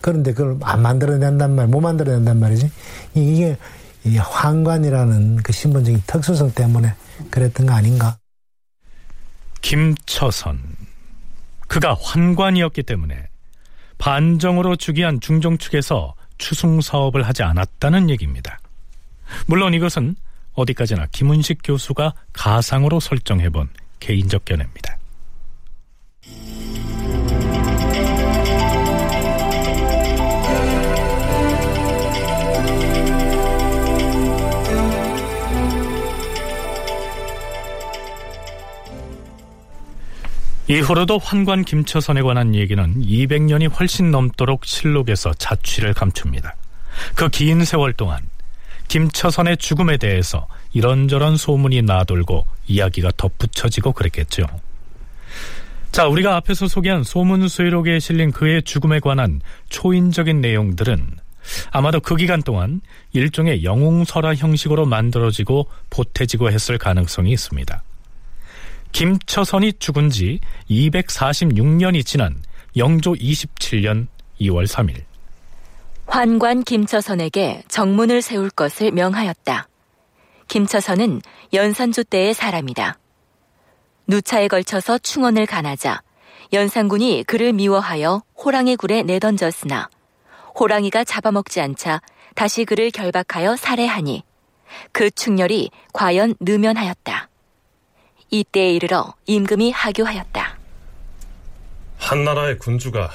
그런데 0.02 0.34
그걸 0.34 0.58
안 0.62 0.82
만들어낸단 0.82 1.56
말, 1.56 1.68
못 1.68 1.80
만들어낸단 1.80 2.38
말이지. 2.38 2.72
이게 3.14 3.58
이 4.04 4.18
황관이라는 4.18 5.38
그 5.38 5.54
신분적인 5.54 6.04
특수성 6.06 6.52
때문에 6.52 6.94
그랬던 7.32 7.68
거 7.68 7.74
아닌가? 7.74 8.18
김처선 9.62 10.60
그가 11.70 11.96
환관이었기 12.00 12.84
때문에 12.84 13.28
반정으로 13.98 14.76
즉위한 14.76 15.22
중종 15.22 15.58
측에서 15.58 16.16
추승 16.38 16.82
사업을 16.82 17.24
하지 17.24 17.44
않았다는 17.44 18.10
얘기입니다. 18.10 18.60
물론 19.48 19.74
이것은 19.74 20.18
어디까지나 20.54 21.08
김은식 21.12 21.60
교수가 21.64 22.14
가상으로 22.34 23.00
설정해본 23.00 23.70
개인적 24.00 24.46
견해입니다. 24.46 24.98
이후로도 40.68 41.20
환관 41.20 41.66
김처선에 41.66 42.22
관한 42.22 42.56
얘기는 42.56 43.02
200년이 43.02 43.70
훨씬 43.78 44.12
넘도록 44.12 44.66
실록에서 44.66 45.34
자취를 45.34 45.94
감춥니다. 45.94 46.56
그 47.16 47.28
긴 47.30 47.66
세월 47.66 47.92
동안 47.94 48.20
김처선의 48.94 49.58
죽음에 49.58 49.98
대해서 49.98 50.48
이런저런 50.72 51.36
소문이 51.36 51.82
나돌고 51.82 52.46
이야기가 52.68 53.10
덧붙여지고 53.18 53.92
그랬겠죠. 53.92 54.46
자, 55.92 56.06
우리가 56.08 56.36
앞에서 56.36 56.68
소개한 56.68 57.04
소문 57.04 57.48
수의록에 57.48 57.98
실린 57.98 58.32
그의 58.32 58.62
죽음에 58.62 59.00
관한 59.00 59.42
초인적인 59.70 60.42
내용들은 60.42 61.18
아마도 61.72 62.02
그 62.02 62.16
기간 62.16 62.44
동안 62.44 62.82
일종의 63.14 63.64
영웅설화 63.64 64.36
형식으로 64.36 64.86
만들어지고 64.86 65.66
보태지고 65.90 66.52
했을 66.52 66.78
가능성이 66.78 67.32
있습니다. 67.32 67.82
김처선이 68.92 69.74
죽은 69.80 70.12
지 70.12 70.40
246년이 70.70 72.06
지난 72.06 72.36
영조 72.78 73.14
27년 73.14 74.06
2월 74.40 74.68
3일 74.68 75.02
환관 76.14 76.62
김처선에게 76.62 77.64
정문을 77.70 78.22
세울 78.22 78.52
것을 78.52 78.92
명하였다. 78.92 79.68
김처선은 80.48 81.24
연산조 81.54 82.04
때의 82.04 82.36
사람이다. 82.36 83.00
누차에 84.06 84.48
걸쳐서 84.48 85.00
충원을 85.00 85.48
간하자 85.48 86.04
연산군이 86.54 87.24
그를 87.26 87.52
미워하여 87.52 88.22
호랑이 88.38 88.76
굴에 88.76 89.02
내던졌으나 89.02 89.90
호랑이가 90.54 91.04
잡아먹지 91.04 91.62
않자 91.62 92.00
다시 92.36 92.64
그를 92.64 92.92
결박하여 92.92 93.56
살해하니 93.56 94.22
그 94.92 95.10
충렬이 95.10 95.72
과연 95.94 96.36
느면하였다. 96.40 97.28
이때에 98.30 98.72
이르러 98.72 99.16
임금이 99.26 99.72
하교하였다. 99.72 100.60
한나라의 101.98 102.60
군주가 102.60 103.10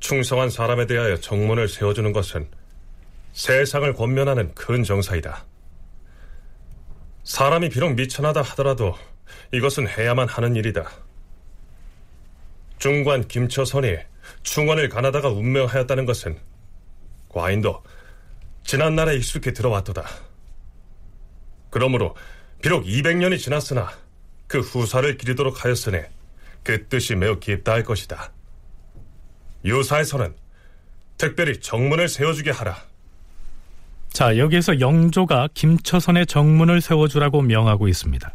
충성한 0.00 0.50
사람에 0.50 0.86
대하여 0.86 1.16
정문을 1.16 1.68
세워주는 1.68 2.12
것은 2.12 2.48
세상을 3.32 3.92
권면하는 3.94 4.54
큰 4.54 4.82
정사이다. 4.82 5.44
사람이 7.24 7.68
비록 7.70 7.94
미천하다 7.94 8.42
하더라도 8.42 8.96
이것은 9.52 9.88
해야만 9.88 10.28
하는 10.28 10.56
일이다. 10.56 10.88
중관 12.78 13.26
김처선이 13.26 13.96
충원을 14.42 14.88
가나다가 14.88 15.28
운명하였다는 15.28 16.06
것은 16.06 16.38
과인도 17.28 17.82
지난날에 18.64 19.16
익숙히 19.16 19.52
들어왔도다. 19.52 20.04
그러므로 21.70 22.14
비록 22.62 22.84
200년이 22.84 23.38
지났으나 23.38 23.90
그 24.46 24.60
후사를 24.60 25.16
기리도록 25.16 25.64
하였으니 25.64 26.00
그 26.62 26.86
뜻이 26.88 27.14
매우 27.14 27.38
깊다 27.38 27.72
할 27.72 27.84
것이다. 27.84 28.32
유사에서는 29.64 30.34
특별히 31.18 31.60
정문을 31.60 32.08
세워주게 32.08 32.50
하라. 32.50 32.76
자, 34.12 34.38
여기에서 34.38 34.80
영조가 34.80 35.48
김처선의 35.54 36.26
정문을 36.26 36.80
세워주라고 36.80 37.42
명하고 37.42 37.88
있습니다. 37.88 38.32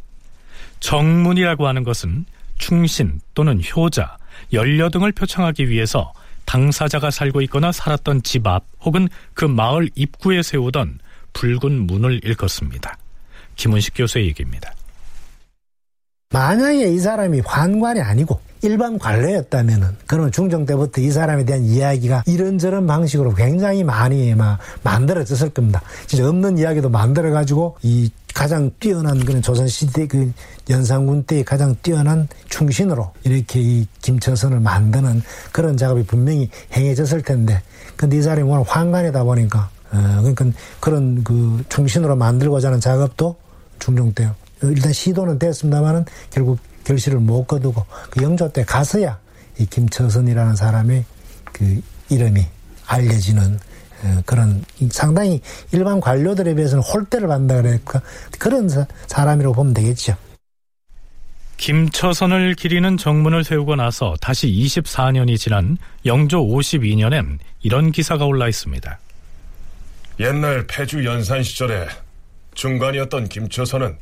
정문이라고 0.80 1.68
하는 1.68 1.84
것은 1.84 2.26
충신 2.58 3.20
또는 3.34 3.62
효자, 3.64 4.18
연려 4.54 4.90
등을 4.90 5.12
표창하기 5.12 5.70
위해서 5.70 6.14
당사자가 6.46 7.12
살고 7.12 7.42
있거나 7.44 7.72
살았던 7.72 8.24
집 8.24 8.46
앞 8.48 8.66
혹은 8.82 9.08
그 9.34 9.46
마을 9.46 9.90
입구에 9.96 10.44
세우던 10.44 11.00
붉은 11.34 11.88
문을 11.88 12.20
일컫습니다. 12.24 12.98
김은식 13.56 13.94
교수의 13.96 14.26
얘기입니다. 14.28 14.74
만약에 16.32 16.94
이 16.94 17.00
사람이 17.00 17.42
환관이 17.46 18.02
아니고 18.02 18.42
일반 18.64 19.00
관례였다면은 19.00 19.98
그러면 20.06 20.32
중종 20.32 20.66
때부터 20.66 21.02
이 21.02 21.10
사람에 21.10 21.46
대한 21.46 21.64
이야기가 21.64 22.24
이런저런 22.28 22.86
방식으로 22.86 23.34
굉장히 23.34 23.84
많이 23.84 24.36
막 24.36 24.60
만들어졌을 24.84 25.50
겁니다. 25.50 25.82
진짜 26.06 26.28
없는 26.28 26.58
이야기도 26.58 26.90
만들어 26.90 27.32
가지고 27.32 27.78
이 27.82 28.10
가장 28.34 28.72
뛰어난 28.80 29.20
그런 29.20 29.42
조선 29.42 29.68
시대 29.68 30.08
그 30.08 30.32
연산군 30.70 31.24
때의 31.24 31.44
가장 31.44 31.76
뛰어난 31.82 32.28
충신으로 32.50 33.12
이렇게 33.24 33.60
이 33.60 33.88
김처선을 34.02 34.60
만드는 34.60 35.22
그런 35.52 35.76
작업이 35.76 36.04
분명히 36.06 36.50
행해졌을 36.74 37.24
텐데 37.24 37.62
근데 37.98 38.18
이 38.18 38.22
사람이 38.22 38.50
워낙 38.50 38.66
환관이다 38.68 39.24
보니까 39.24 39.70
어 39.92 40.20
그러니까 40.20 40.46
그런 40.80 41.24
그 41.24 41.64
충신으로 41.68 42.16
만들고자 42.16 42.70
하는 42.70 42.80
작업도 42.80 43.36
중종 43.80 44.14
때 44.14 44.30
일단 44.62 44.94
시도는 44.94 45.40
됐습니다만은 45.40 46.06
결국 46.30 46.60
결실을 46.84 47.20
못 47.20 47.46
거두고 47.46 47.86
그 48.10 48.24
영조 48.24 48.52
때 48.52 48.64
가서야 48.64 49.20
이 49.60 49.66
김처선이라는 49.66 50.56
사람의 50.56 51.06
그 51.52 51.82
이름이 52.10 52.46
알려지는 52.88 53.60
그런 54.26 54.64
상당히 54.90 55.42
일반 55.72 56.00
관료들에 56.00 56.56
비해서는 56.56 56.84
홀대를 56.84 57.28
받는다 57.28 57.62
그러니까 57.62 58.02
그런 58.40 58.68
사람이라고 59.08 59.54
보면 59.54 59.74
되겠죠. 59.74 60.16
김처선을 61.58 62.56
기리는 62.56 62.98
정문을 62.98 63.44
세우고 63.44 63.76
나서 63.76 64.16
다시 64.20 64.48
24년이 64.48 65.38
지난 65.38 65.78
영조 66.08 66.44
52년엔 66.44 67.38
이런 67.62 67.92
기사가 67.92 68.26
올라 68.26 68.48
있습니다. 68.48 69.00
옛날 70.20 70.66
폐주 70.66 71.06
연산 71.06 71.44
시절에 71.44 71.88
중관이었던 72.56 73.30
김처선은 73.30 73.96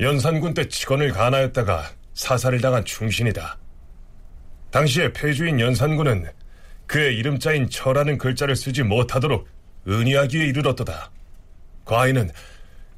연산군 0.00 0.54
때 0.54 0.66
직원을 0.66 1.12
간하였다가 1.12 1.90
사살을 2.14 2.60
당한 2.62 2.84
충신이다. 2.84 3.58
당시에 4.70 5.12
폐주인 5.12 5.60
연산군은 5.60 6.26
그의 6.86 7.16
이름자인 7.18 7.68
처라는 7.68 8.16
글자를 8.16 8.56
쓰지 8.56 8.82
못하도록 8.82 9.46
은희하기에 9.86 10.46
이르렀도다. 10.46 11.10
과인은 11.84 12.30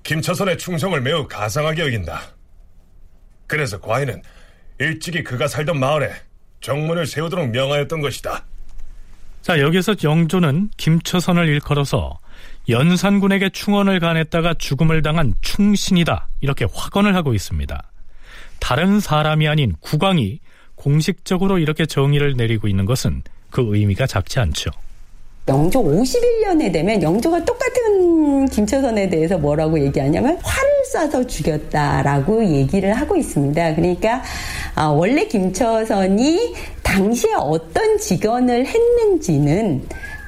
김처선의 0.04 0.58
충성을 0.58 0.98
매우 1.00 1.26
가상하게 1.26 1.82
여긴다. 1.82 2.20
그래서 3.46 3.80
과인은 3.80 4.22
일찍이 4.78 5.24
그가 5.24 5.48
살던 5.48 5.78
마을에 5.78 6.12
정문을 6.60 7.06
세우도록 7.06 7.50
명하였던 7.50 8.00
것이다. 8.00 8.44
자, 9.42 9.58
여기서 9.60 9.96
영조는 10.04 10.70
김처선을 10.76 11.48
일컬어서 11.48 12.21
연산군에게 12.68 13.50
충원을 13.50 14.00
간했다가 14.00 14.54
죽음을 14.58 15.02
당한 15.02 15.34
충신이다. 15.42 16.28
이렇게 16.40 16.66
확언을 16.72 17.14
하고 17.16 17.34
있습니다. 17.34 17.82
다른 18.60 19.00
사람이 19.00 19.48
아닌 19.48 19.74
국왕이 19.80 20.38
공식적으로 20.76 21.58
이렇게 21.58 21.86
정의를 21.86 22.34
내리고 22.36 22.68
있는 22.68 22.86
것은 22.86 23.22
그 23.50 23.76
의미가 23.76 24.06
작지 24.06 24.38
않죠. 24.38 24.70
영조 25.48 25.82
51년에 25.82 26.72
되면 26.72 27.02
영조가 27.02 27.44
똑같은 27.44 28.46
김처선에 28.46 29.08
대해서 29.08 29.36
뭐라고 29.38 29.80
얘기하냐면 29.84 30.38
활을 30.40 30.70
쏴서 30.94 31.28
죽였다라고 31.28 32.44
얘기를 32.44 32.92
하고 32.94 33.16
있습니다. 33.16 33.74
그러니까 33.74 34.22
아, 34.76 34.86
원래 34.86 35.26
김처선이 35.26 36.54
당시에 36.82 37.32
어떤 37.34 37.98
직언을 37.98 38.66
했는지는 38.66 39.82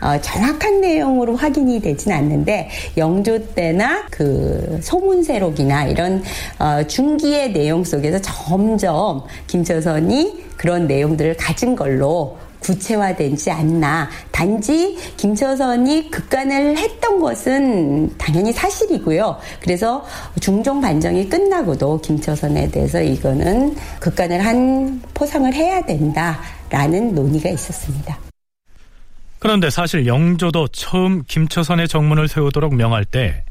어, 0.04 0.20
정확한 0.20 0.82
내용으로 0.82 1.34
확인이 1.34 1.80
되진 1.80 2.12
않는데 2.12 2.68
영조 2.98 3.54
때나 3.54 4.04
그 4.10 4.78
소문세록이나 4.82 5.86
이런 5.86 6.22
어, 6.58 6.86
중기의 6.86 7.52
내용 7.52 7.82
속에서 7.82 8.20
점점 8.20 9.22
김처선이 9.46 10.44
그런 10.58 10.86
내용들을 10.86 11.36
가진 11.38 11.74
걸로 11.74 12.36
구체화되지 12.60 13.50
않나. 13.50 14.08
단지 14.30 14.96
김처선이 15.16 16.10
극간을 16.10 16.78
했던 16.78 17.20
것은 17.20 18.16
당연히 18.16 18.52
사실이고요. 18.52 19.36
그래서 19.60 20.04
중종 20.40 20.80
반정이 20.80 21.28
끝나고도 21.28 22.00
김처선에 22.00 22.70
대해서 22.70 23.02
이거는 23.02 23.76
극간을 24.00 24.44
한 24.44 25.02
포상을 25.12 25.52
해야 25.52 25.82
된다라는 25.82 27.14
논의가 27.14 27.50
있었습니다. 27.50 28.33
그런데 29.44 29.68
사실 29.68 30.06
영조도 30.06 30.68
처음 30.68 31.22
김처선의 31.22 31.86
정문을 31.86 32.28
세우도록 32.28 32.74
명할 32.76 33.04
때 33.04 33.44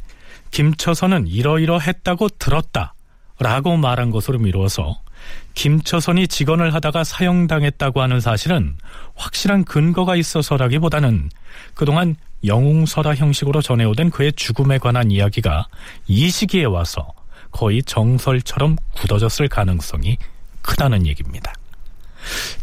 김처선은 0.50 1.28
이러이러했다고 1.28 2.30
들었다 2.40 2.96
라고 3.38 3.78
말한 3.78 4.10
것으로 4.10 4.40
미루어서 4.40 5.00
김처선이 5.54 6.30
직언을 6.30 6.74
하다가 6.74 7.04
사형당했다고 7.04 8.02
하는 8.02 8.20
사실은 8.22 8.76
확실한 9.14 9.66
근거가 9.66 10.16
있어서라기보다는 10.16 11.30
그동안 11.76 12.16
영웅설화 12.44 13.14
형식으로 13.14 13.62
전해오던 13.62 14.10
그의 14.10 14.34
죽음에 14.34 14.80
관한 14.80 15.12
이야기가 15.12 15.68
이 16.08 16.32
시기에 16.32 16.64
와서 16.64 17.14
거의 17.52 17.84
정설처럼 17.84 18.78
굳어졌을 18.96 19.48
가능성이 19.48 20.18
크다는 20.64 21.06
얘기입니다. 21.06 21.54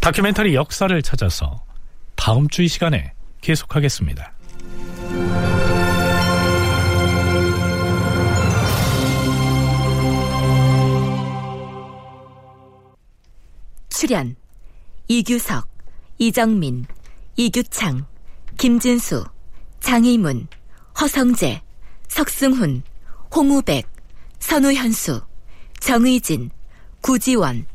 다큐멘터리 0.01 0.57
역사를 0.57 1.01
찾아서 1.01 1.63
다음 2.17 2.49
주 2.49 2.65
이 2.65 2.69
시간에 2.69 3.13
계속하겠습니다. 3.41 4.33
출연 13.89 14.37
이규석, 15.09 15.69
이정민, 16.19 16.87
이규창, 17.37 18.07
김진수, 18.59 19.25
장희문, 19.81 20.49
허성재, 21.01 21.63
석승훈, 22.09 22.83
홍우백, 23.35 23.87
선우현수, 24.39 25.21
정의진, 25.81 26.51
구지원, 27.01 27.67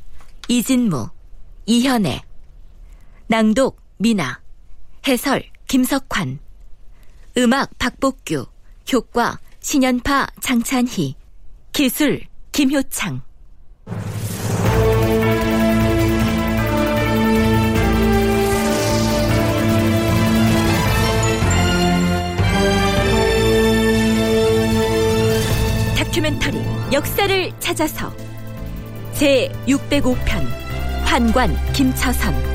이진무, 0.47 1.09
이현애 1.65 2.21
낭독 3.27 3.81
미나 3.97 4.41
해설 5.07 5.43
김석환. 5.67 6.39
음악 7.37 7.77
박복규. 7.77 8.45
효과 8.93 9.39
신연파 9.59 10.27
장찬희. 10.39 11.15
기술 11.73 12.21
김효창. 12.51 13.21
다큐멘터리 25.97 26.63
역사를 26.93 27.59
찾아서 27.59 28.13
제 29.13 29.51
605편 29.67 30.45
환관 31.03 31.55
김처선 31.73 32.54